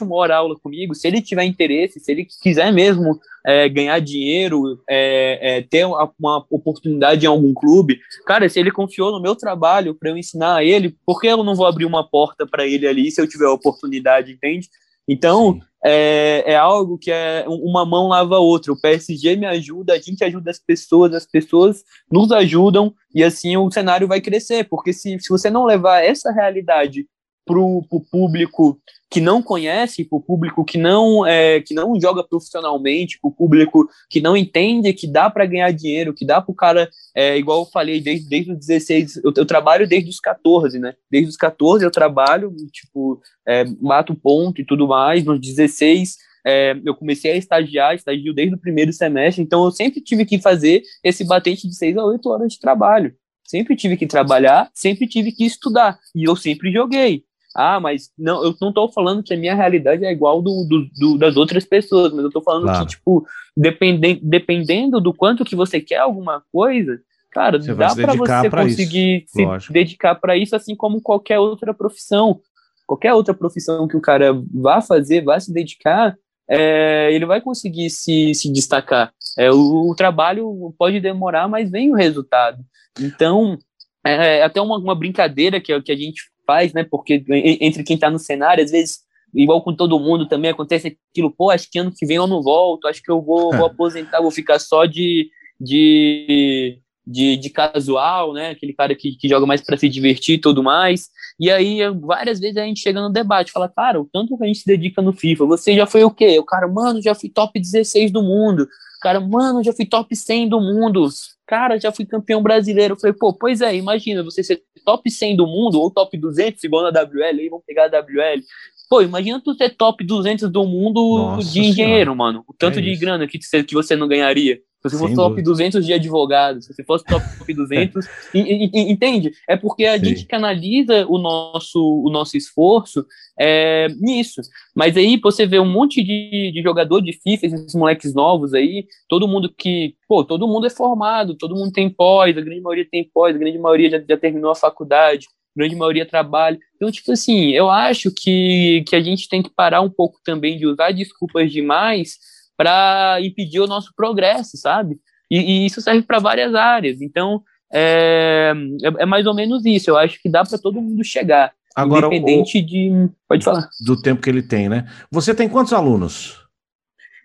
[0.00, 4.80] uma hora aula comigo, se ele tiver interesse, se ele quiser mesmo é, ganhar dinheiro,
[4.88, 9.36] é, é ter uma, uma, oportunidade em algum clube, cara, se ele confiou no meu
[9.36, 12.66] trabalho para eu ensinar a ele, por que eu não vou abrir uma porta para
[12.66, 14.68] ele ali se eu tiver a oportunidade, entende?
[15.06, 18.72] Então, é, é, algo que é uma mão lava a outra.
[18.72, 23.54] O PSG me ajuda, a gente ajuda as pessoas, as pessoas nos ajudam e assim
[23.56, 24.64] o cenário vai crescer.
[24.64, 27.06] Porque se, se você não levar essa realidade
[27.44, 28.80] para o público
[29.10, 33.32] que não conhece, para o público que não é, que não joga profissionalmente, para o
[33.32, 37.36] público que não entende que dá para ganhar dinheiro, que dá para o cara, é,
[37.38, 40.94] igual eu falei, desde, desde os 16, eu, eu, trabalho desde os 14, né?
[41.10, 46.76] Desde os 14 eu trabalho, tipo, é, mato ponto e tudo mais, nos 16 é,
[46.84, 50.82] eu comecei a estagiar, estagio desde o primeiro semestre, então eu sempre tive que fazer
[51.02, 53.14] esse batente de 6 a 8 horas de trabalho.
[53.46, 57.24] Sempre tive que trabalhar, sempre tive que estudar, e eu sempre joguei.
[57.54, 60.88] Ah, mas não, eu não estou falando que a minha realidade é igual do, do,
[60.98, 62.80] do das outras pessoas, mas eu estou falando claro.
[62.80, 63.24] que, tipo,
[63.56, 69.24] dependendo, dependendo do quanto que você quer alguma coisa, cara, você dá para você conseguir
[69.24, 69.32] isso.
[69.32, 69.72] se Lógico.
[69.72, 72.40] dedicar para isso, assim como qualquer outra profissão.
[72.86, 76.14] Qualquer outra profissão que o cara vá fazer, vá se dedicar,
[76.48, 79.12] é, ele vai conseguir se, se destacar.
[79.38, 82.62] É, o, o, trabalho pode demorar, mas vem o resultado.
[83.00, 83.58] Então,
[84.04, 86.84] é, é até uma, uma brincadeira que, que a gente faz, né?
[86.84, 89.00] Porque entre quem tá no cenário, às vezes,
[89.34, 92.42] igual com todo mundo também acontece aquilo, pô, acho que ano que vem eu não
[92.42, 95.28] volto, acho que eu vou, vou aposentar, vou ficar só de,
[95.60, 98.50] de, de, de casual, né?
[98.50, 101.08] Aquele cara que, que joga mais para se divertir e tudo mais.
[101.38, 104.46] E aí, várias vezes a gente chega no debate, fala, cara, o tanto que a
[104.46, 106.38] gente se dedica no FIFA, você já foi o quê?
[106.38, 108.68] O cara, mano, já fui top 16 do mundo.
[109.00, 111.08] Cara, mano, já fui top 100 do mundo
[111.46, 112.94] cara, já fui campeão brasileiro.
[112.94, 116.62] Eu falei, pô, pois é, imagina você ser top 100 do mundo ou top 200,
[116.64, 118.42] igual na WL, aí vão pegar a WL.
[118.88, 122.14] Pô, imagina tu ser top 200 do mundo Nossa de engenheiro, senhora.
[122.14, 122.44] mano.
[122.46, 124.60] O tanto é de grana que, que você não ganharia.
[124.86, 125.50] Se você fosse top dúvida.
[125.50, 129.32] 200 de advogado, se você fosse top 200, entende?
[129.48, 130.04] É porque a Sim.
[130.04, 133.06] gente canaliza o nosso, o nosso esforço
[133.40, 134.42] é, nisso.
[134.74, 138.86] Mas aí você vê um monte de, de jogador de FIFA, esses moleques novos aí,
[139.08, 142.86] todo mundo que, pô, todo mundo é formado, todo mundo tem pós, a grande maioria
[142.90, 146.58] tem pós, a grande maioria já, já terminou a faculdade, a grande maioria trabalha.
[146.76, 150.58] Então, tipo assim, eu acho que, que a gente tem que parar um pouco também
[150.58, 152.18] de usar desculpas demais
[152.56, 154.98] para impedir o nosso progresso, sabe?
[155.30, 157.00] E, e isso serve para várias áreas.
[157.00, 157.42] Então,
[157.72, 158.52] é,
[158.82, 159.90] é, é, mais ou menos isso.
[159.90, 161.52] Eu acho que dá para todo mundo chegar.
[161.74, 163.08] Agora, Independente o, de.
[163.28, 163.68] Pode falar.
[163.84, 164.86] Do tempo que ele tem, né?
[165.10, 166.44] Você tem quantos alunos?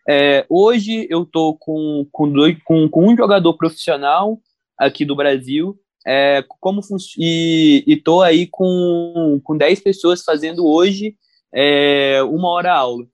[0.09, 4.39] É, hoje eu tô com, com, dois, com, com um jogador profissional
[4.75, 5.77] aqui do Brasil.
[6.07, 6.81] É, como
[7.19, 11.15] e, e tô aí com, com 10 pessoas fazendo hoje
[11.53, 13.05] é, uma hora aula.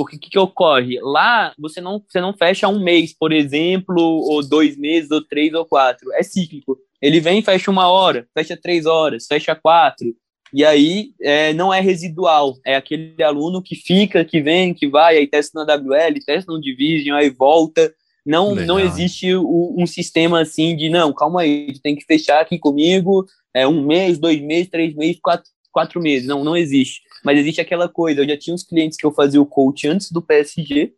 [0.00, 0.98] Porque o que, que, ocorre?
[1.02, 5.52] Lá você não, você não fecha um mês, por exemplo, ou dois meses, ou três
[5.52, 6.10] ou quatro.
[6.14, 6.78] É cíclico.
[7.02, 10.08] Ele vem, fecha uma hora, fecha três horas, fecha quatro.
[10.54, 15.18] E aí é, não é residual, é aquele aluno que fica, que vem, que vai,
[15.18, 17.94] aí testa na WL, testa no Division, aí volta.
[18.24, 22.58] Não, não existe o, um sistema assim de não, calma aí, tem que fechar aqui
[22.58, 26.26] comigo é, um mês, dois meses, três meses, quatro, quatro meses.
[26.26, 27.02] Não, não existe.
[27.24, 30.10] Mas existe aquela coisa, eu já tinha uns clientes que eu fazia o coach antes
[30.10, 30.94] do PSG,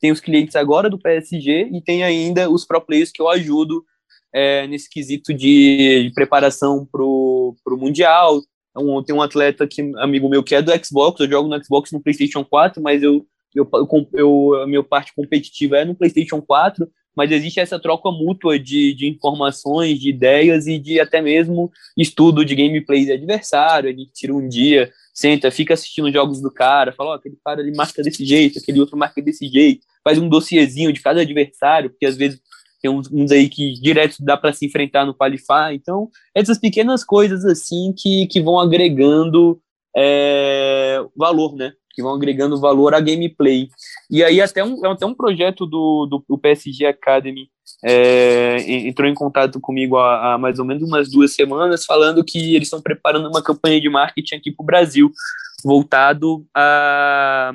[0.00, 3.84] tem os clientes agora do PSG e tem ainda os pro players que eu ajudo
[4.32, 8.40] é, nesse quesito de, de preparação para o Mundial,
[8.76, 11.90] um, tem um atleta que amigo meu que é do Xbox, eu jogo no Xbox
[11.92, 13.68] no PlayStation 4, mas eu, eu,
[14.14, 18.94] eu, a minha parte competitiva é no PlayStation 4, mas existe essa troca mútua de,
[18.94, 23.90] de informações, de ideias e de até mesmo estudo de gameplay de adversário.
[23.90, 24.90] A gente tira um dia,
[25.20, 28.80] senta, fica assistindo jogos do cara, fala: oh, aquele cara ele marca desse jeito, aquele
[28.80, 32.40] outro marca desse jeito, faz um dossiezinho de cada adversário, porque às vezes
[32.80, 35.74] tem uns, uns aí que direto dá para se enfrentar no Qualify.
[35.74, 39.60] Então, essas pequenas coisas assim que, que vão agregando
[39.94, 41.72] é, valor, né?
[42.00, 43.68] Que vão agregando valor à gameplay.
[44.10, 47.50] E aí, até um, até um projeto do, do, do PSG Academy
[47.84, 48.56] é,
[48.88, 52.68] entrou em contato comigo há, há, mais ou menos umas duas semanas, falando que eles
[52.68, 55.10] estão preparando uma campanha de marketing aqui para o Brasil,
[55.64, 57.52] voltado a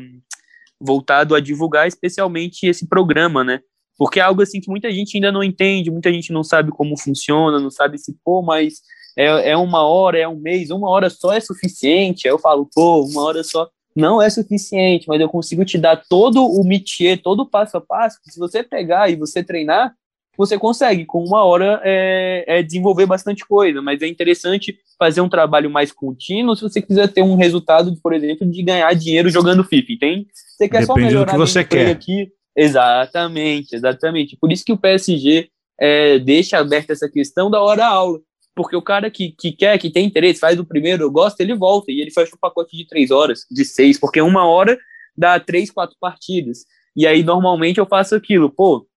[0.80, 3.62] voltado a divulgar especialmente esse programa, né?
[3.98, 7.00] Porque é algo assim que muita gente ainda não entende, muita gente não sabe como
[7.00, 8.82] funciona, não sabe se, pô, mas
[9.18, 12.28] é, é uma hora, é um mês, uma hora só é suficiente.
[12.28, 15.96] Aí eu falo, pô, uma hora só não é suficiente, mas eu consigo te dar
[15.96, 19.94] todo o métier, todo o passo a passo, que se você pegar e você treinar,
[20.38, 25.30] você consegue, com uma hora, é, é, desenvolver bastante coisa, mas é interessante fazer um
[25.30, 29.64] trabalho mais contínuo se você quiser ter um resultado, por exemplo, de ganhar dinheiro jogando
[29.64, 30.28] FIFA, entende?
[30.34, 31.90] Você quer Depende só melhorar do que você quer.
[31.90, 34.38] aqui, Exatamente, exatamente.
[34.38, 38.20] Por isso que o PSG é, deixa aberta essa questão da hora aula.
[38.56, 41.92] Porque o cara que, que quer, que tem interesse, faz o primeiro, gosta, ele volta
[41.92, 44.78] e ele fecha o pacote de três horas, de seis, porque uma hora
[45.16, 46.66] dá três, quatro partidas.
[46.96, 48.88] E aí, normalmente, eu faço aquilo, pô,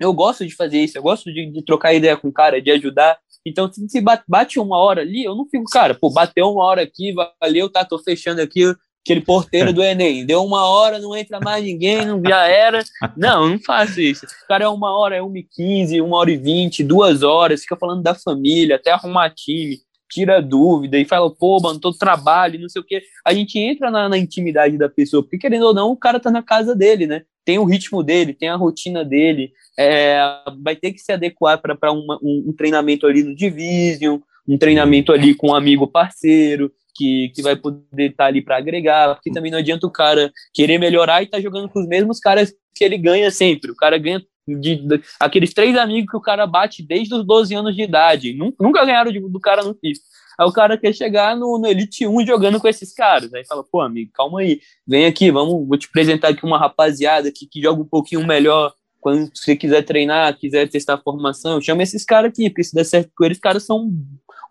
[0.00, 2.70] eu gosto de fazer isso, eu gosto de, de trocar ideia com o cara, de
[2.70, 3.18] ajudar.
[3.44, 7.14] Então, se bate uma hora ali, eu não fico, cara, pô, bateu uma hora aqui,
[7.40, 8.62] valeu, tá, tô fechando aqui,
[9.04, 10.24] aquele porteiro do Enem.
[10.24, 12.82] Deu uma hora, não entra mais ninguém, não já era.
[13.16, 14.24] Não, não faço isso.
[14.24, 17.62] O cara é uma hora, é uma e quinze, uma hora e vinte, duas horas,
[17.62, 19.78] fica falando da família, até arrumar time,
[20.08, 23.02] tira dúvida e fala, pô, mano, todo trabalho, não sei o quê.
[23.24, 26.30] A gente entra na, na, intimidade da pessoa, porque querendo ou não, o cara tá
[26.30, 27.22] na casa dele, né?
[27.44, 30.20] Tem o ritmo dele, tem a rotina dele, é,
[30.62, 35.34] vai ter que se adequar para um, um treinamento ali no Division, um treinamento ali
[35.34, 39.50] com um amigo parceiro, que, que vai poder estar tá ali para agregar, porque também
[39.50, 42.84] não adianta o cara querer melhorar e estar tá jogando com os mesmos caras que
[42.84, 43.70] ele ganha sempre.
[43.70, 47.54] O cara ganha de, de, aqueles três amigos que o cara bate desde os 12
[47.54, 50.00] anos de idade, nunca ganharam de, do cara no FIFA.
[50.38, 53.32] Aí o cara quer chegar no, no, Elite 1 jogando com esses caras.
[53.34, 57.30] Aí fala, pô, amigo, calma aí, vem aqui, vamos, vou te apresentar aqui uma rapaziada
[57.30, 58.72] que, que joga um pouquinho melhor.
[59.00, 62.84] Quando você quiser treinar, quiser testar a formação, chama esses caras aqui, porque se der
[62.84, 63.90] certo com eles, caras são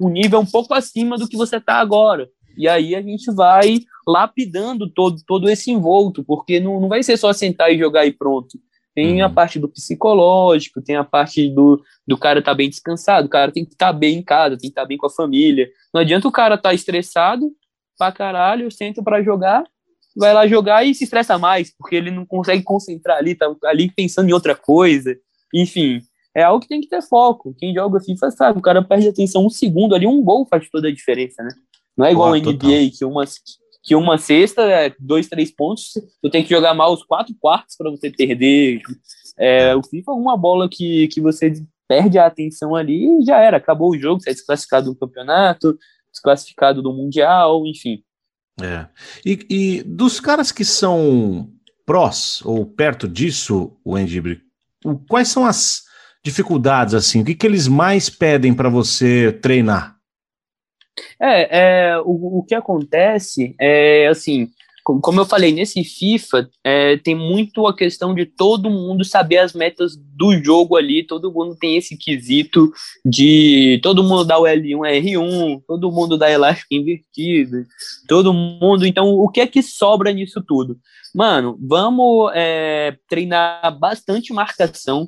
[0.02, 2.28] um nível um pouco acima do que você está agora.
[2.58, 7.18] E aí a gente vai lapidando todo, todo esse envolto, porque não, não vai ser
[7.18, 8.60] só sentar e jogar e pronto.
[8.94, 9.26] Tem uhum.
[9.26, 13.30] a parte do psicológico, tem a parte do, do cara estar tá bem descansado, o
[13.30, 15.10] cara tem que estar tá bem em casa, tem que estar tá bem com a
[15.10, 15.70] família.
[15.94, 17.50] Não adianta o cara estar tá estressado
[17.98, 19.64] pra caralho, senta para jogar,
[20.18, 23.90] vai lá jogar e se estressa mais, porque ele não consegue concentrar ali, tá ali
[23.90, 25.16] pensando em outra coisa.
[25.54, 26.02] Enfim,
[26.36, 27.54] é algo que tem que ter foco.
[27.58, 30.88] Quem joga FIFA sabe, o cara perde atenção um segundo ali, um gol faz toda
[30.88, 31.50] a diferença, né?
[31.98, 33.26] Não é igual a NBA, que uma,
[33.84, 37.76] que uma cesta é dois, três pontos, tu tem que jogar mal os quatro quartos
[37.76, 38.82] para você perder.
[39.38, 41.54] É, o FIFA, uma bola que, que você
[41.88, 45.78] perde a atenção ali e já era, acabou o jogo, você é desclassificado do campeonato,
[46.12, 48.02] desclassificado do Mundial, enfim.
[48.62, 48.88] É.
[49.26, 51.50] E, e dos caras que são
[51.86, 54.42] prós, ou perto disso, o Endibre,
[55.10, 55.84] quais são as
[56.24, 57.22] dificuldades, assim?
[57.22, 59.98] O que, que eles mais pedem para você treinar?
[61.20, 64.50] É, é o, o que acontece é assim,
[64.84, 69.54] como eu falei, nesse FIFA é, tem muito a questão de todo mundo saber as
[69.54, 72.72] metas do jogo ali, todo mundo tem esse quesito
[73.06, 77.66] de todo mundo dá o L1, R1, todo mundo dá elástico invertido,
[78.08, 78.86] todo mundo.
[78.86, 80.78] Então, o que é que sobra nisso tudo?
[81.14, 85.08] Mano, vamos é, treinar bastante marcação.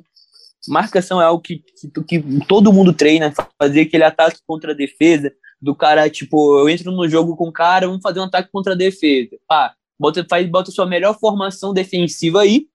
[0.68, 1.62] Marcação é algo que,
[2.06, 6.68] que, que todo mundo treina, fazer aquele ataque contra a defesa, do cara, tipo, eu
[6.68, 9.30] entro no jogo com o cara, vamos fazer um ataque contra a defesa.
[9.48, 12.66] Pá, bota, faz, bota sua melhor formação defensiva aí.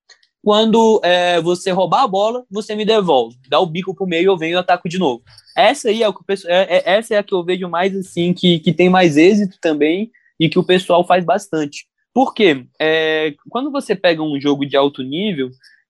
[0.41, 3.37] Quando é, você roubar a bola, você me devolve.
[3.47, 5.21] Dá o bico pro meio, eu venho e ataco de novo.
[5.55, 7.67] Essa aí é o que o pessoal, é, é, essa é a que eu vejo
[7.69, 10.09] mais assim, que, que tem mais êxito também
[10.39, 11.85] e que o pessoal faz bastante.
[12.13, 12.65] Por quê?
[12.79, 15.49] É, quando você pega um jogo de alto nível,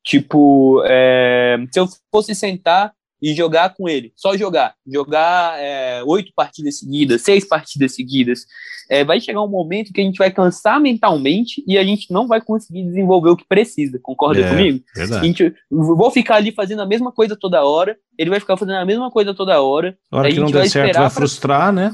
[0.09, 2.91] tipo, é, se eu fosse sentar
[3.21, 8.45] e jogar com ele, só jogar, jogar é, oito partidas seguidas, seis partidas seguidas,
[8.89, 12.27] é, vai chegar um momento que a gente vai cansar mentalmente e a gente não
[12.27, 14.83] vai conseguir desenvolver o que precisa, concorda É, comigo?
[14.95, 15.21] verdade.
[15.23, 18.77] A gente, vou ficar ali fazendo a mesma coisa toda hora, ele vai ficar fazendo
[18.77, 21.71] a mesma coisa toda hora, A hora a que não der certo vai pra- frustrar,
[21.71, 21.91] né?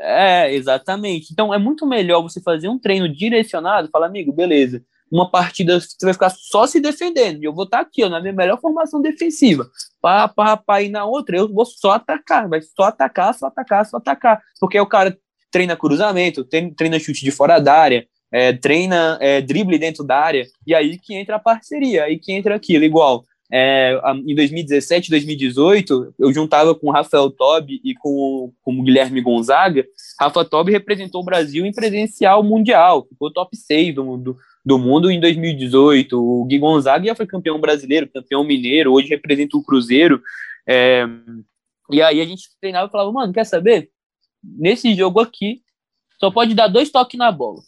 [0.00, 1.32] é, exatamente.
[1.32, 4.80] Então é muito melhor você fazer um treino direcionado, falar, amigo, beleza.
[5.10, 7.42] Uma partida você vai ficar só se defendendo.
[7.42, 9.66] Eu vou estar aqui, ó, na minha melhor formação defensiva.
[10.00, 12.48] Pá, pá, pá, e na outra eu vou só atacar.
[12.48, 14.40] Vai só atacar, só atacar, só atacar.
[14.60, 15.16] Porque o cara
[15.50, 20.46] treina cruzamento, treina, chute de fora da área, é, treina é, drible dentro da área.
[20.66, 22.84] E aí que entra a parceria, aí que entra aquilo.
[22.84, 28.82] Igual, é, em 2017, 2018, eu juntava com o Rafael Tobi e com, com o
[28.82, 29.86] Guilherme Gonzaga.
[30.20, 35.10] Rafa Tobi representou o Brasil em presencial mundial, ficou top 6 do, do, do mundo
[35.10, 36.18] em 2018.
[36.18, 40.22] O Gui Gonzaga já foi campeão brasileiro, campeão mineiro, hoje representa o Cruzeiro.
[40.66, 41.06] É,
[41.90, 43.90] e aí a gente treinava e falava, mano, quer saber?
[44.42, 45.62] Nesse jogo aqui,
[46.20, 47.60] só pode dar dois toques na bola.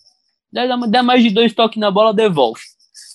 [0.52, 2.60] Der mais de dois toques na bola, devolve.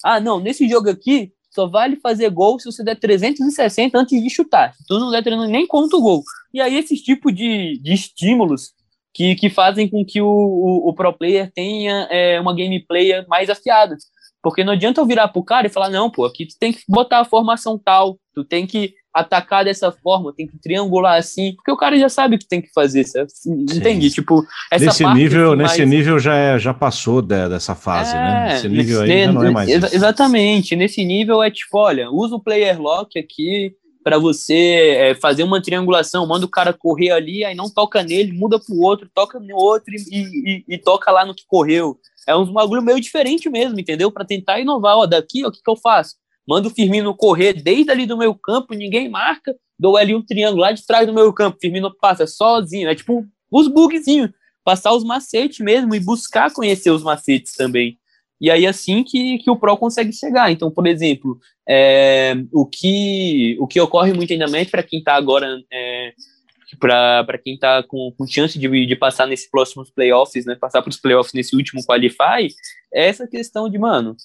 [0.03, 4.29] Ah, não, nesse jogo aqui, só vale fazer gol se você der 360 antes de
[4.29, 4.73] chutar.
[4.87, 6.23] Tu não der treinando, nem conta o gol.
[6.53, 8.73] E aí, esses tipos de, de estímulos
[9.15, 13.49] que, que fazem com que o, o, o pro player tenha é, uma gameplay mais
[13.49, 13.95] afiada.
[14.43, 16.81] Porque não adianta eu virar pro cara e falar, não, pô, aqui tu tem que
[16.87, 21.71] botar a formação tal, tu tem que atacar dessa forma, tem que triangular assim, porque
[21.71, 23.29] o cara já sabe o que tem que fazer, sabe?
[23.47, 24.11] Entende?
[24.11, 27.73] Tipo, essa nesse parte, nível, assim, nesse mais- nível já, é- já passou de- dessa
[27.73, 28.55] fase, né?
[28.55, 29.95] Esse nível aí nesse- já não é mais exa- isso.
[29.95, 30.75] Exatamente.
[30.75, 33.71] Nesse nível é tipo, olha, usa o player lock aqui
[34.05, 38.31] para você é, fazer uma triangulação, manda o cara correr ali, aí não toca nele,
[38.31, 39.97] muda pro outro, toca no outro e,
[40.59, 41.97] e- e toca lá no que correu.
[42.27, 44.11] É um bagulho meio diferente mesmo, entendeu?
[44.11, 44.95] Para tentar inovar.
[44.97, 46.17] Ó, daqui, ó, o que, que eu faço?
[46.47, 50.61] Manda o Firmino correr desde ali do meu campo, ninguém marca, dou ali um triângulo
[50.61, 54.29] lá de trás do meu campo, Firmino passa sozinho, é tipo os bugzinhos,
[54.63, 57.97] passar os macetes mesmo e buscar conhecer os macetes também.
[58.39, 60.51] E aí assim que, que o Pro consegue chegar.
[60.51, 65.15] Então, por exemplo, é, o, que, o que ocorre muito ainda mais para quem está
[65.15, 66.13] agora, é,
[66.79, 70.89] para quem está com, com chance de, de passar nesses próximos playoffs, né, passar para
[70.89, 72.47] os playoffs nesse último Qualify,
[72.93, 74.15] é essa questão de, mano,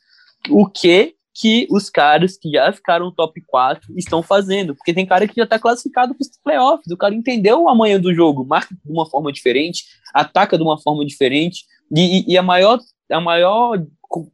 [0.49, 5.29] o que que os caras que já ficaram top 4 estão fazendo, porque tem cara
[5.29, 8.75] que já está classificado para os playoffs, o cara entendeu o amanhã do jogo, marca
[8.75, 11.65] de uma forma diferente, ataca de uma forma diferente,
[11.97, 12.79] e- e a maior,
[13.11, 13.79] a maior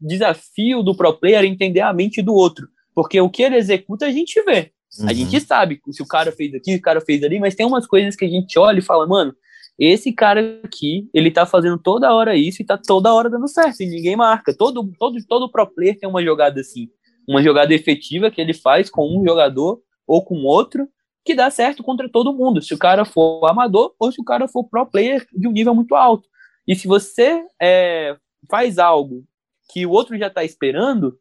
[0.01, 4.07] desafio do pro player é entender a mente do outro, porque o que ele executa
[4.07, 5.15] a gente vê, a Uhum.
[5.15, 8.17] gente sabe se o cara fez aqui, o cara fez ali, mas tem umas coisas
[8.17, 9.35] que a gente olha e fala, mano,
[9.79, 13.83] esse cara aqui, ele tá fazendo toda hora isso e tá toda hora dando certo,
[13.83, 14.57] e ninguém marca.
[14.57, 16.89] Todo, todo, todo pro player tem uma jogada assim.
[17.29, 20.89] Uma jogada efetiva que ele faz com um jogador ou com outro,
[21.25, 22.63] que dá certo contra todo mundo.
[22.63, 25.75] Se o cara for amador ou se o cara for pro player de um nível
[25.75, 26.27] muito alto.
[26.67, 28.17] E se você é,
[28.49, 29.25] faz algo
[29.69, 31.19] que o outro já tá esperando,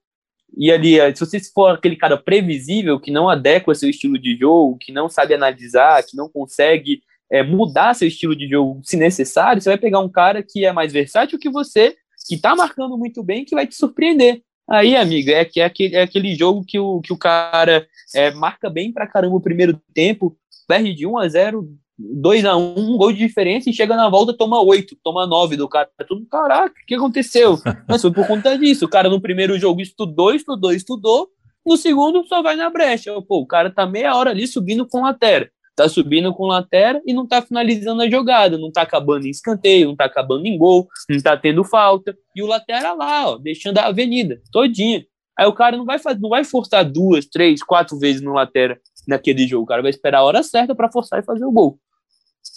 [0.56, 4.38] e ali, eh, se você for aquele cara previsível, que não adequa seu estilo de
[4.38, 8.96] jogo, que não sabe analisar, que não consegue é, mudar seu estilo de jogo se
[8.96, 11.96] necessário, você vai pegar um cara que é mais versátil que você,
[12.28, 14.42] que tá marcando muito bem, que vai te surpreender.
[14.68, 18.70] Aí, amigo, é, é, aquele, é aquele jogo que o, que o cara é, marca
[18.70, 20.36] bem pra caramba o primeiro tempo,
[20.68, 24.10] perde de 1 a 0 2 a 1 um gol de diferença e chega na
[24.10, 25.90] volta toma 8, toma 9 do cara.
[26.08, 27.58] Tudo, caraca, o que aconteceu?
[27.88, 28.86] Mas foi por conta disso.
[28.86, 31.30] O cara no primeiro jogo estudou, estudou, estudou.
[31.66, 33.12] No segundo só vai na brecha.
[33.22, 35.48] Pô, o cara tá meia hora ali subindo com lateral.
[35.76, 38.58] Tá subindo com lateral e não tá finalizando a jogada.
[38.58, 42.16] Não tá acabando em escanteio, não tá acabando em gol, não tá tendo falta.
[42.36, 45.06] E o lateral lá, ó, deixando a avenida todinha.
[45.38, 48.78] Aí o cara não vai, fazer, não vai forçar duas, três, quatro vezes no lateral
[49.08, 49.64] naquele jogo.
[49.64, 51.78] O cara vai esperar a hora certa para forçar e fazer o gol.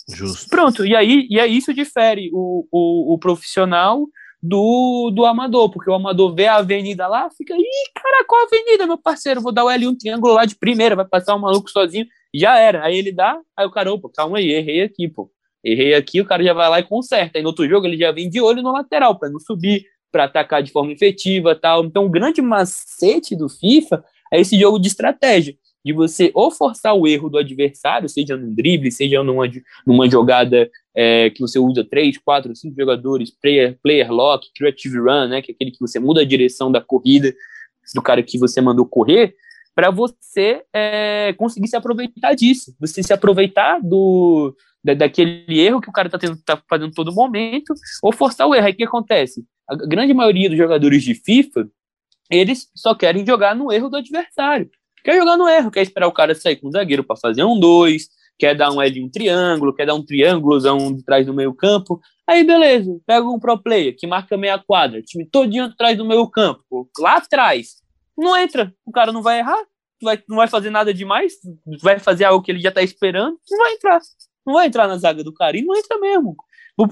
[0.09, 0.49] Justo.
[0.49, 4.07] Pronto, e aí e aí isso difere o, o, o profissional
[4.43, 8.87] do, do amador, porque o amador vê a avenida lá, fica, ih, cara, qual avenida,
[8.87, 9.41] meu parceiro?
[9.41, 12.85] Vou dar o L1 triângulo lá de primeira, vai passar um maluco sozinho, já era.
[12.85, 15.31] Aí ele dá, aí o cara, opa, calma aí, errei aqui, pô.
[15.65, 17.39] Errei aqui, o cara já vai lá e conserta.
[17.39, 20.25] Aí no outro jogo ele já vem de olho no lateral, para não subir, para
[20.25, 21.85] atacar de forma efetiva tal.
[21.85, 26.95] Então o grande macete do FIFA é esse jogo de estratégia de você ou forçar
[26.95, 29.45] o erro do adversário, seja num drible, seja numa,
[29.87, 35.29] numa jogada é, que você usa três, quatro, cinco jogadores, player, player lock, creative run,
[35.29, 37.33] né, que é aquele que você muda a direção da corrida
[37.95, 39.35] do cara que você mandou correr,
[39.75, 45.89] para você é, conseguir se aproveitar disso, você se aproveitar do da, daquele erro que
[45.89, 48.67] o cara está tá fazendo todo momento, ou forçar o erro.
[48.67, 49.45] Aí o que acontece?
[49.69, 51.69] A grande maioria dos jogadores de FIFA,
[52.31, 54.71] eles só querem jogar no erro do adversário.
[55.09, 57.59] Quer jogar no erro, quer esperar o cara sair com o zagueiro para fazer um
[57.59, 61.55] dois, quer dar um L um triângulo, quer dar um triângulozão de trás do meio
[61.55, 61.99] campo.
[62.27, 66.29] Aí beleza, pega um pro player que marca meia quadra, time todinho atrás do meio
[66.29, 67.77] campo, lá atrás.
[68.19, 69.65] Não entra, o cara não vai errar,
[70.03, 71.33] vai, não vai fazer nada demais,
[71.81, 74.01] vai fazer algo que ele já tá esperando, não vai entrar.
[74.47, 76.37] Não vai entrar na zaga do cara e não entra mesmo.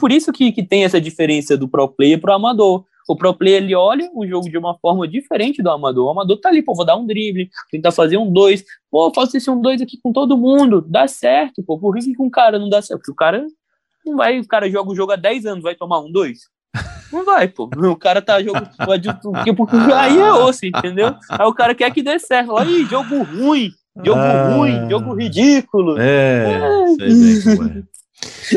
[0.01, 2.87] Por isso que, que tem essa diferença do pro player pro amador.
[3.09, 6.07] O pro player ele olha o jogo de uma forma diferente do amador.
[6.07, 8.65] O amador tá ali, pô, vou dar um drible, tentar fazer um dois.
[8.91, 11.79] Pô, faço esse um dois aqui com todo mundo, dá certo, pô.
[11.79, 13.01] Por que com o cara não dá certo?
[13.01, 13.47] Porque o cara
[14.05, 16.41] não vai, o cara joga o jogo há 10 anos, vai tomar um dois?
[17.13, 17.71] Não vai, pô.
[17.75, 18.69] O cara tá jogando.
[19.25, 21.15] Porque, porque aí é osso, entendeu?
[21.31, 22.57] Aí o cara quer que dê certo.
[22.57, 23.71] Aí, jogo ruim,
[24.05, 25.97] jogo ah, ruim, jogo ridículo.
[25.99, 26.87] É, é.
[26.97, 27.83] sei bem como é.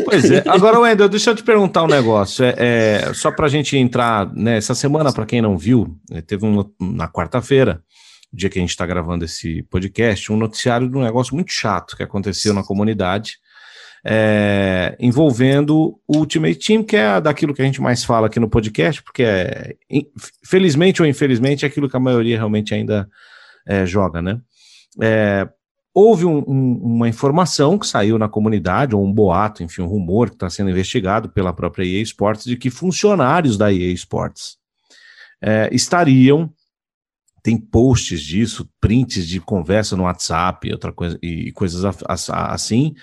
[0.04, 0.42] Pois é.
[0.48, 2.44] Agora, Wendel, deixa eu te perguntar um negócio.
[2.44, 6.44] É, é só para a gente entrar né, semana, para quem não viu, né, teve
[6.44, 7.82] um na quarta-feira,
[8.32, 11.96] dia que a gente está gravando esse podcast, um noticiário de um negócio muito chato
[11.96, 13.38] que aconteceu na comunidade,
[14.04, 18.48] é, envolvendo o Ultimate Team, que é daquilo que a gente mais fala aqui no
[18.48, 19.74] podcast, porque é,
[20.44, 23.08] felizmente ou infelizmente, é aquilo que a maioria realmente ainda
[23.66, 24.40] é, joga, né?
[25.00, 25.46] É,
[25.92, 30.28] Houve um, um, uma informação que saiu na comunidade, ou um boato, enfim, um rumor
[30.28, 34.56] que está sendo investigado pela própria EA Sports, de que funcionários da EA Sports
[35.42, 36.52] é, estariam,
[37.42, 42.94] tem posts disso, prints de conversa no WhatsApp outra coisa, e coisas assim,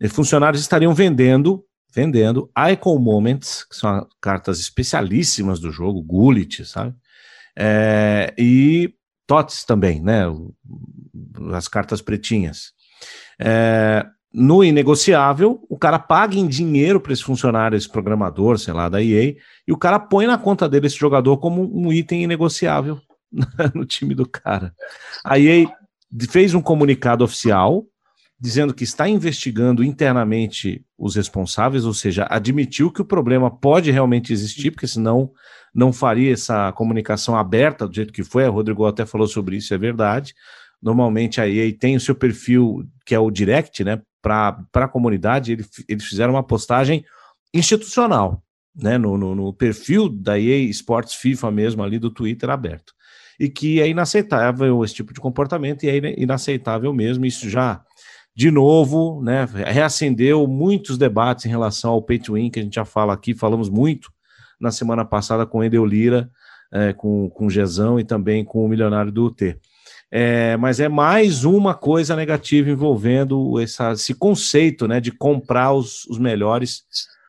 [0.00, 1.62] e funcionários estariam vendendo
[1.96, 6.94] vendendo Icon Moments, que são cartas especialíssimas do jogo, Gullit, sabe?
[7.58, 8.92] É, e
[9.26, 10.24] TOTS também, né?
[11.52, 12.72] As cartas pretinhas.
[13.38, 18.88] É, no inegociável, o cara paga em dinheiro para esse funcionário, esse programador, sei lá,
[18.88, 19.34] da EA,
[19.66, 23.00] e o cara põe na conta dele esse jogador como um item inegociável
[23.74, 24.74] no time do cara.
[25.24, 25.66] A EA
[26.28, 27.86] fez um comunicado oficial
[28.38, 34.32] dizendo que está investigando internamente os responsáveis, ou seja, admitiu que o problema pode realmente
[34.32, 35.30] existir, porque senão
[35.74, 38.46] não faria essa comunicação aberta do jeito que foi.
[38.46, 40.34] O Rodrigo até falou sobre isso, é verdade.
[40.82, 45.52] Normalmente a EA tem o seu perfil, que é o direct, né, para a comunidade.
[45.52, 47.04] Eles, eles fizeram uma postagem
[47.52, 48.42] institucional,
[48.74, 52.92] né, no, no, no, perfil da EA Sports FIFA mesmo, ali do Twitter aberto.
[53.38, 57.26] E que é inaceitável esse tipo de comportamento, e é inaceitável mesmo.
[57.26, 57.82] Isso já,
[58.34, 62.74] de novo, né, reacendeu muitos debates em relação ao pay to win, que a gente
[62.74, 64.10] já fala aqui, falamos muito
[64.60, 66.30] na semana passada com Endel Lira,
[66.72, 69.58] é, com, com o Gezão e também com o Milionário do UT.
[70.18, 76.06] É, mas é mais uma coisa negativa envolvendo essa, esse conceito né, de comprar os,
[76.06, 76.84] os melhores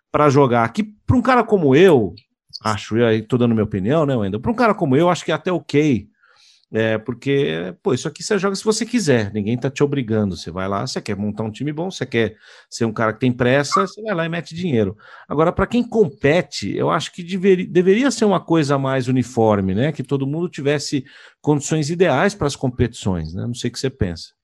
[0.10, 0.72] para jogar.
[0.72, 2.16] Que para um cara como eu,
[2.64, 4.40] acho, eu estou dando minha opinião, né, Wendel?
[4.40, 6.08] Para um cara como eu, acho que é até ok
[6.72, 10.36] é, porque, pô, isso aqui você joga se você quiser, ninguém tá te obrigando.
[10.36, 12.36] Você vai lá, você quer montar um time bom, você quer
[12.70, 14.98] ser um cara que tem pressa, você vai lá e mete dinheiro.
[15.30, 19.92] Agora, para quem compete, eu acho que deveria, deveria ser uma coisa mais uniforme, né?
[19.94, 21.06] Que todo mundo tivesse
[21.42, 23.48] condições ideais para as competições, né?
[23.48, 24.36] Não sei o que você pensa.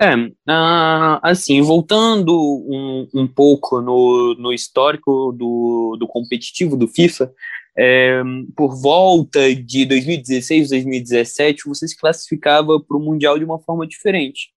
[0.00, 7.32] É, uh, assim, voltando um, um pouco no, no histórico do, do competitivo do FIFA,
[7.76, 8.22] é,
[8.56, 14.50] por volta de 2016, 2017, você se classificava para o Mundial de uma forma diferente.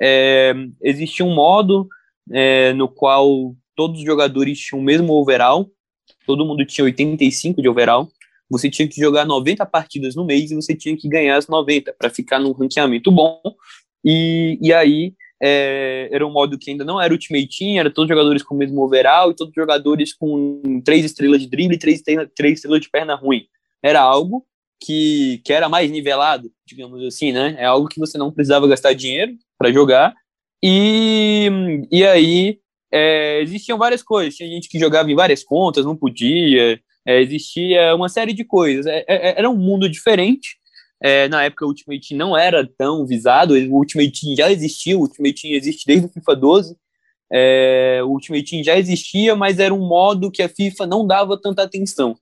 [0.00, 1.88] É, existia um modo
[2.30, 5.70] é, no qual todos os jogadores tinham o mesmo overall,
[6.26, 8.08] todo mundo tinha 85 de overall,
[8.48, 11.94] você tinha que jogar 90 partidas no mês e você tinha que ganhar as 90
[11.98, 13.40] para ficar num ranqueamento bom,
[14.04, 18.08] e, e aí é, era um modo que ainda não era Ultimate Team, era todos
[18.08, 22.00] jogadores com o mesmo overall e todos jogadores com três estrelas de drible e três,
[22.36, 23.46] três estrelas de perna ruim.
[23.82, 24.46] Era algo
[24.80, 27.56] que, que era mais nivelado, digamos assim, né?
[27.58, 30.14] É algo que você não precisava gastar dinheiro para jogar.
[30.62, 31.50] E,
[31.90, 32.58] e aí
[32.92, 34.36] é, existiam várias coisas.
[34.36, 36.78] Tinha gente que jogava em várias contas, não podia.
[37.04, 38.86] É, existia uma série de coisas.
[38.86, 40.56] É, é, era um mundo diferente.
[41.02, 43.54] É, na época, o Ultimate não era tão visado.
[43.54, 44.96] O Ultimate Team já existia.
[44.96, 46.76] O Ultimate Team existe desde o FIFA 12.
[47.32, 51.40] É, o Ultimate Team já existia, mas era um modo que a FIFA não dava
[51.40, 52.14] tanta atenção.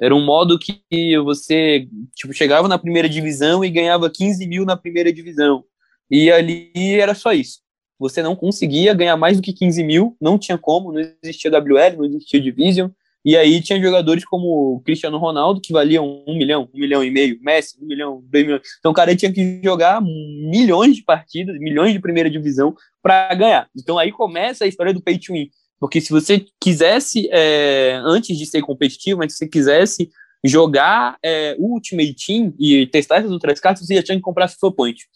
[0.00, 4.76] Era um modo que você tipo, chegava na primeira divisão e ganhava 15 mil na
[4.76, 5.64] primeira divisão.
[6.10, 7.60] E ali era só isso.
[7.98, 11.96] Você não conseguia ganhar mais do que 15 mil, não tinha como, não existia WL,
[11.98, 12.88] não existia Division.
[13.24, 17.10] E aí tinha jogadores como o Cristiano Ronaldo, que valiam um milhão, um milhão e
[17.10, 18.62] meio, Messi, um milhão, dois milhões.
[18.80, 23.68] Então o cara tinha que jogar milhões de partidas, milhões de primeira divisão para ganhar.
[23.76, 25.48] Então aí começa a história do pay to win.
[25.78, 30.10] Porque se você quisesse, é, antes de ser competitivo, mas se você quisesse
[30.44, 34.72] jogar é, Ultimate Team e testar essas outras cartas, você já tinha que comprar FIFA
[34.72, 35.06] Point.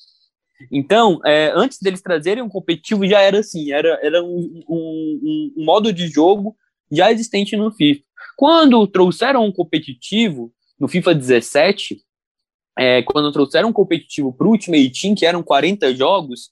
[0.73, 5.65] Então, é, antes deles trazerem um competitivo, já era assim, era, era um, um, um
[5.65, 6.57] modo de jogo
[6.91, 8.03] já existente no FIFA.
[8.37, 12.01] Quando trouxeram um competitivo no FIFA 17,
[12.79, 16.51] é, quando trouxeram um competitivo para o Ultimate Team, que eram 40 jogos,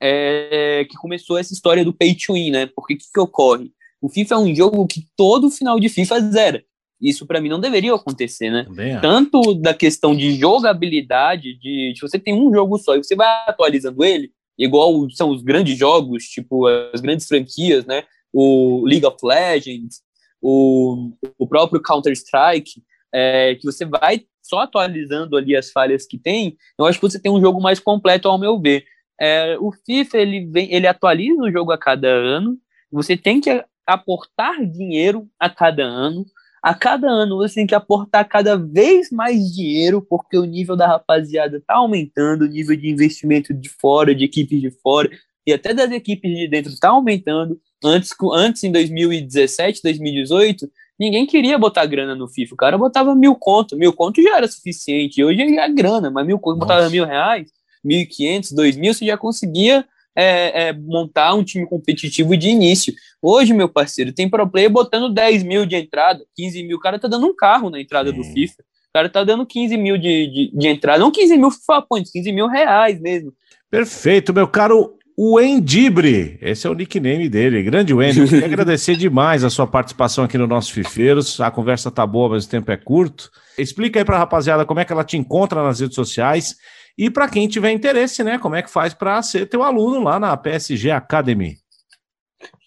[0.00, 2.66] é, que começou essa história do pay to win, né?
[2.66, 3.72] Porque o que, que ocorre?
[4.00, 6.64] O FIFA é um jogo que todo final de FIFA zera.
[7.00, 8.66] Isso para mim não deveria acontecer, né?
[9.00, 13.26] Tanto da questão de jogabilidade, de, de você tem um jogo só e você vai
[13.46, 18.04] atualizando ele, igual são os grandes jogos, tipo as grandes franquias, né?
[18.32, 20.02] O League of Legends,
[20.40, 26.56] o, o próprio Counter-Strike, é, que você vai só atualizando ali as falhas que tem,
[26.78, 28.84] eu acho que você tem um jogo mais completo, ao meu ver.
[29.20, 32.58] É, o FIFA, ele, vem, ele atualiza o jogo a cada ano,
[32.90, 36.26] você tem que aportar dinheiro a cada ano,
[36.62, 40.86] a cada ano você tem que aportar cada vez mais dinheiro, porque o nível da
[40.86, 45.10] rapaziada está aumentando, o nível de investimento de fora, de equipes de fora,
[45.46, 47.60] e até das equipes de dentro está aumentando.
[47.84, 52.54] Antes, antes, em 2017, 2018, ninguém queria botar grana no FIFA.
[52.54, 53.76] O cara botava mil conto.
[53.76, 55.22] Mil conto já era suficiente.
[55.22, 57.50] Hoje é grana, mas mil conto, botava mil reais,
[57.82, 62.48] mil e quinhentos, dois mil, você já conseguia é, é, montar um time competitivo de
[62.48, 62.94] início.
[63.20, 66.76] Hoje, meu parceiro, tem pro player botando 10 mil de entrada, 15 mil.
[66.76, 68.62] O cara tá dando um carro na entrada do FIFA.
[68.62, 70.98] O cara tá dando 15 mil de, de, de entrada.
[70.98, 73.32] Não 15 mil FIFA points, 15 mil reais mesmo.
[73.70, 77.62] Perfeito, meu caro o Endibre, esse é o nickname dele.
[77.62, 81.40] Grande Wendy, queria agradecer demais a sua participação aqui no nosso Fifeiros.
[81.40, 83.30] A conversa tá boa, mas o tempo é curto.
[83.56, 86.56] Explica aí para a rapaziada como é que ela te encontra nas redes sociais
[86.98, 90.18] e para quem tiver interesse, né, como é que faz para ser teu aluno lá
[90.18, 91.54] na PSG Academy.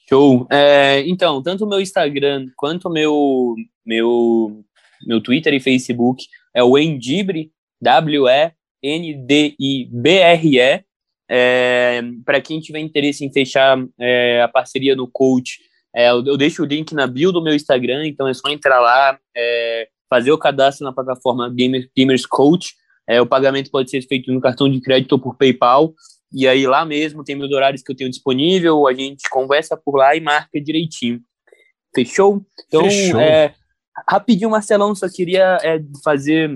[0.08, 0.48] Show.
[0.50, 3.54] É, então, tanto o meu Instagram quanto o meu,
[3.86, 4.64] meu,
[5.06, 7.52] meu Twitter e Facebook é o Endibre,
[7.82, 8.56] W-E-N-D-I-B-R-E.
[11.30, 15.60] É, para quem tiver interesse em fechar é, a parceria no coach,
[15.96, 18.80] é, eu, eu, deixo o link na bio do meu Instagram, então é só entrar
[18.80, 22.74] lá, é, fazer o cadastro na plataforma Gamer, Gamers Coach.
[23.08, 25.94] É, o pagamento pode ser feito no cartão de crédito ou por PayPal.
[26.34, 29.96] E aí lá mesmo tem meus horários que eu tenho disponível, a gente conversa por
[29.96, 31.22] lá e marca direitinho.
[31.96, 32.46] Fechou?
[32.68, 33.20] Então, Fechou.
[33.22, 33.54] É,
[34.10, 36.52] rapidinho, Marcelão, só queria é, fazer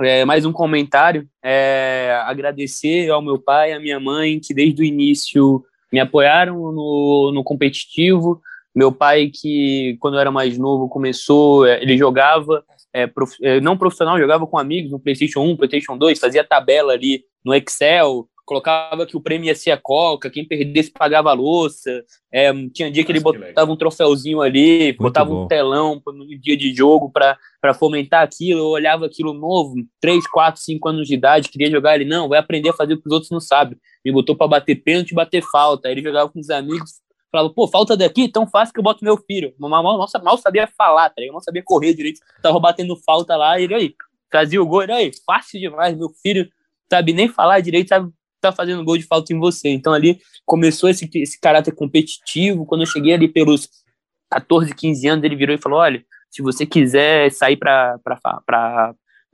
[0.00, 1.28] é, mais um comentário.
[1.42, 7.32] É, agradecer ao meu pai, à minha mãe, que desde o início me apoiaram no,
[7.32, 8.40] no competitivo.
[8.74, 13.60] Meu pai, que quando eu era mais novo, começou, é, ele jogava, é, prof, é,
[13.60, 18.28] não profissional, jogava com amigos no PlayStation 1, PlayStation 2, fazia tabela ali no Excel,
[18.44, 22.04] colocava que o prêmio ia ser a Coca, quem perdesse pagava a louça.
[22.30, 25.44] É, tinha dia que ele botava um troféuzinho ali, Muito botava bom.
[25.44, 28.60] um telão no dia de jogo para fomentar aquilo.
[28.60, 31.94] Eu olhava aquilo novo, 3, 4, 5 anos de idade, queria jogar.
[31.94, 33.78] Ele, não, vai aprender a fazer o que os outros não sabem.
[34.04, 35.88] Me botou para bater pênalti e bater falta.
[35.88, 37.00] Aí ele jogava com os amigos,
[37.32, 39.54] falava, pô, falta daqui, tão fácil que eu boto meu filho.
[39.58, 41.32] Mal, mal, sabia falar, tá ligado?
[41.32, 43.94] Mal sabia correr direito, tava batendo falta lá, e ele aí,
[44.30, 46.48] fazia o gol, ele aí, fácil demais, meu filho
[46.88, 48.12] sabe nem falar direito, sabe
[48.50, 49.68] tá fazendo gol de falta em você.
[49.68, 52.66] Então ali começou esse, esse caráter competitivo.
[52.66, 53.68] Quando eu cheguei ali pelos
[54.30, 57.98] 14, 15 anos, ele virou e falou: olha, se você quiser sair para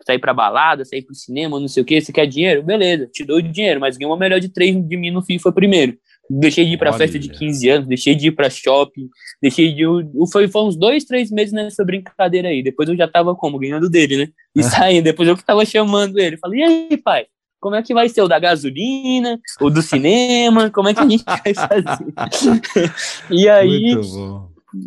[0.06, 2.62] sair para balada, sair para o cinema, não sei o que, você quer dinheiro?
[2.62, 5.98] Beleza, te dou dinheiro, mas ganha uma melhor de três de mim no FIFA primeiro.
[6.32, 9.08] Deixei de ir para festa de 15 anos, deixei de ir para shopping,
[9.42, 10.06] deixei de ir.
[10.30, 12.62] Foi, foi uns dois, três meses nessa brincadeira aí.
[12.62, 13.58] Depois eu já tava como?
[13.58, 14.28] Ganhando dele, né?
[14.54, 15.04] E saindo.
[15.04, 16.36] Depois eu que tava chamando ele.
[16.36, 17.26] Falei, e aí, pai?
[17.61, 18.22] Como é que vai ser?
[18.22, 22.92] O da gasolina, o do cinema, como é que a gente vai fazer?
[23.30, 23.94] e aí,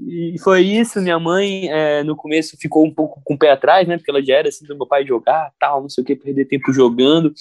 [0.07, 3.87] e foi isso, minha mãe é, no começo ficou um pouco com o pé atrás,
[3.87, 6.15] né, porque ela já era assim do meu pai jogar, tal, não sei o que,
[6.15, 7.33] perder tempo jogando,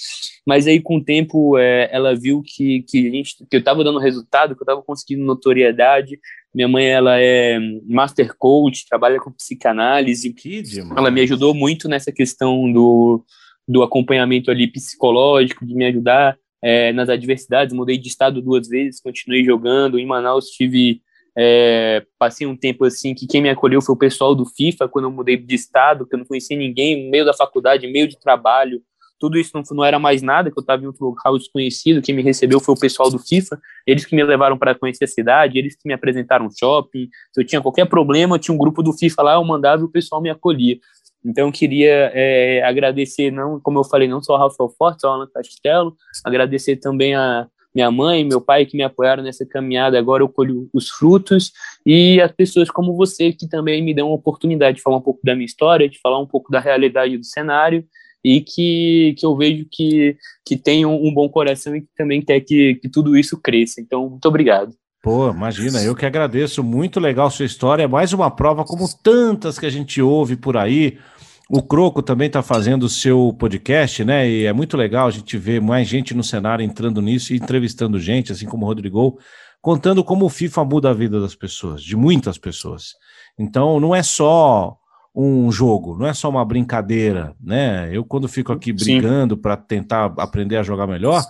[0.44, 3.84] mas aí com o tempo é, ela viu que, que, a gente, que eu tava
[3.84, 6.18] dando resultado, que eu tava conseguindo notoriedade,
[6.52, 7.58] Minha mãe, ela é
[7.88, 10.34] master coach, trabalha com psicanálise.
[10.34, 10.96] Que demais.
[10.96, 13.24] Ela me ajudou muito nessa questão do,
[13.72, 17.74] do acompanhamento ali psicológico, de me ajudar é, nas adversidades.
[17.74, 19.98] Mudei de estado duas vezes, continuei jogando.
[19.98, 21.00] Em Manaus tive
[21.36, 25.06] é, passei um tempo assim que quem me acolheu foi o pessoal do FIFA quando
[25.06, 28.82] eu mudei de estado, que eu não conhecia ninguém, meio da faculdade, meio de trabalho,
[29.18, 32.14] tudo isso não, não era mais nada, que eu estava em outro local desconhecido, quem
[32.14, 35.58] me recebeu foi o pessoal do FIFA, eles que me levaram para conhecer a cidade,
[35.58, 39.22] eles que me apresentaram shopping, se eu tinha qualquer problema, tinha um grupo do FIFA
[39.22, 40.76] lá, eu mandava e o pessoal me acolhia.
[41.24, 45.12] Então, eu queria é, agradecer, não, como eu falei, não só ao Rafael Forte, ao
[45.12, 50.22] Alan Castelo, agradecer também a minha mãe meu pai que me apoiaram nessa caminhada, agora
[50.22, 51.52] eu colho os frutos,
[51.86, 55.20] e as pessoas como você que também me dão a oportunidade de falar um pouco
[55.24, 57.84] da minha história, de falar um pouco da realidade do cenário,
[58.24, 60.16] e que, que eu vejo que,
[60.46, 63.80] que tem um, um bom coração e que também quer que, que tudo isso cresça.
[63.80, 64.72] Então, muito obrigado.
[65.02, 69.58] Pô, imagina, eu que agradeço, muito legal sua história, é mais uma prova como tantas
[69.58, 70.96] que a gente ouve por aí.
[71.50, 74.30] O Croco também está fazendo o seu podcast, né?
[74.30, 77.98] E é muito legal a gente ver mais gente no cenário entrando nisso e entrevistando
[77.98, 79.18] gente, assim como o Rodrigo,
[79.60, 82.94] contando como o FIFA muda a vida das pessoas, de muitas pessoas.
[83.36, 84.78] Então, não é só
[85.12, 87.90] um jogo, não é só uma brincadeira, né?
[87.92, 91.24] Eu, quando fico aqui brigando para tentar aprender a jogar melhor,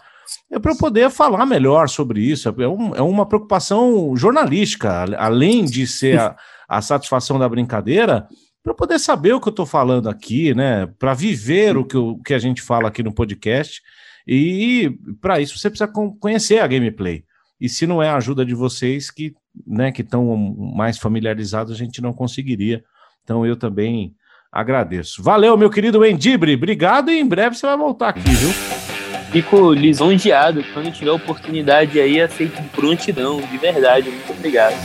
[0.50, 2.48] é para poder falar melhor sobre isso.
[2.48, 6.36] É, um, é, uma preocupação jornalística, além de ser a,
[6.68, 8.26] a satisfação da brincadeira,
[8.62, 10.86] para poder saber o que eu estou falando aqui, né?
[10.98, 13.80] Para viver o que, o que a gente fala aqui no podcast.
[14.26, 17.24] E para isso você precisa conhecer a gameplay.
[17.60, 19.34] E se não é a ajuda de vocês que
[19.66, 20.34] né, que estão
[20.74, 22.82] mais familiarizados, a gente não conseguiria.
[23.22, 24.14] Então eu também
[24.50, 25.22] agradeço.
[25.22, 26.54] Valeu, meu querido Endibre.
[26.54, 28.91] Obrigado e em breve você vai voltar aqui, viu?
[29.32, 30.62] Fico lisonjeado.
[30.74, 34.10] Quando tiver oportunidade aí, aceito prontidão, de verdade.
[34.10, 34.76] Muito obrigado.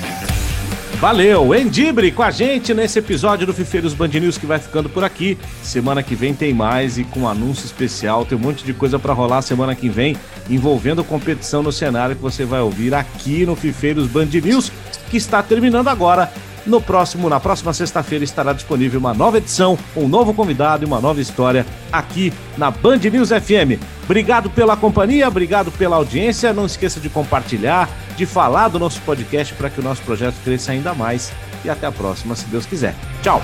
[0.99, 5.03] Valeu, Endibre com a gente nesse episódio do Fifeiros Band News que vai ficando por
[5.03, 5.37] aqui.
[5.61, 9.13] Semana que vem tem mais e com anúncio especial, tem um monte de coisa para
[9.13, 10.17] rolar semana que vem
[10.49, 14.71] envolvendo competição no cenário que você vai ouvir aqui no Fifeiros Band News,
[15.11, 16.31] que está terminando agora
[16.67, 20.99] no próximo, na próxima sexta-feira estará disponível uma nova edição, um novo convidado e uma
[20.99, 23.81] nova história aqui na Band News FM.
[24.03, 26.53] Obrigado pela companhia, obrigado pela audiência.
[26.53, 30.71] Não esqueça de compartilhar, de falar do nosso podcast para que o nosso projeto cresça
[30.71, 31.31] ainda mais.
[31.63, 32.95] E até a próxima, se Deus quiser.
[33.21, 33.41] Tchau!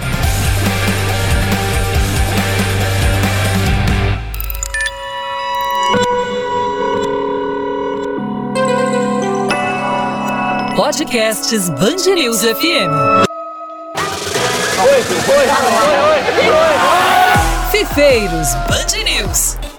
[10.76, 12.90] Podcasts Band News FM.
[17.72, 19.73] Fifeiros Band News.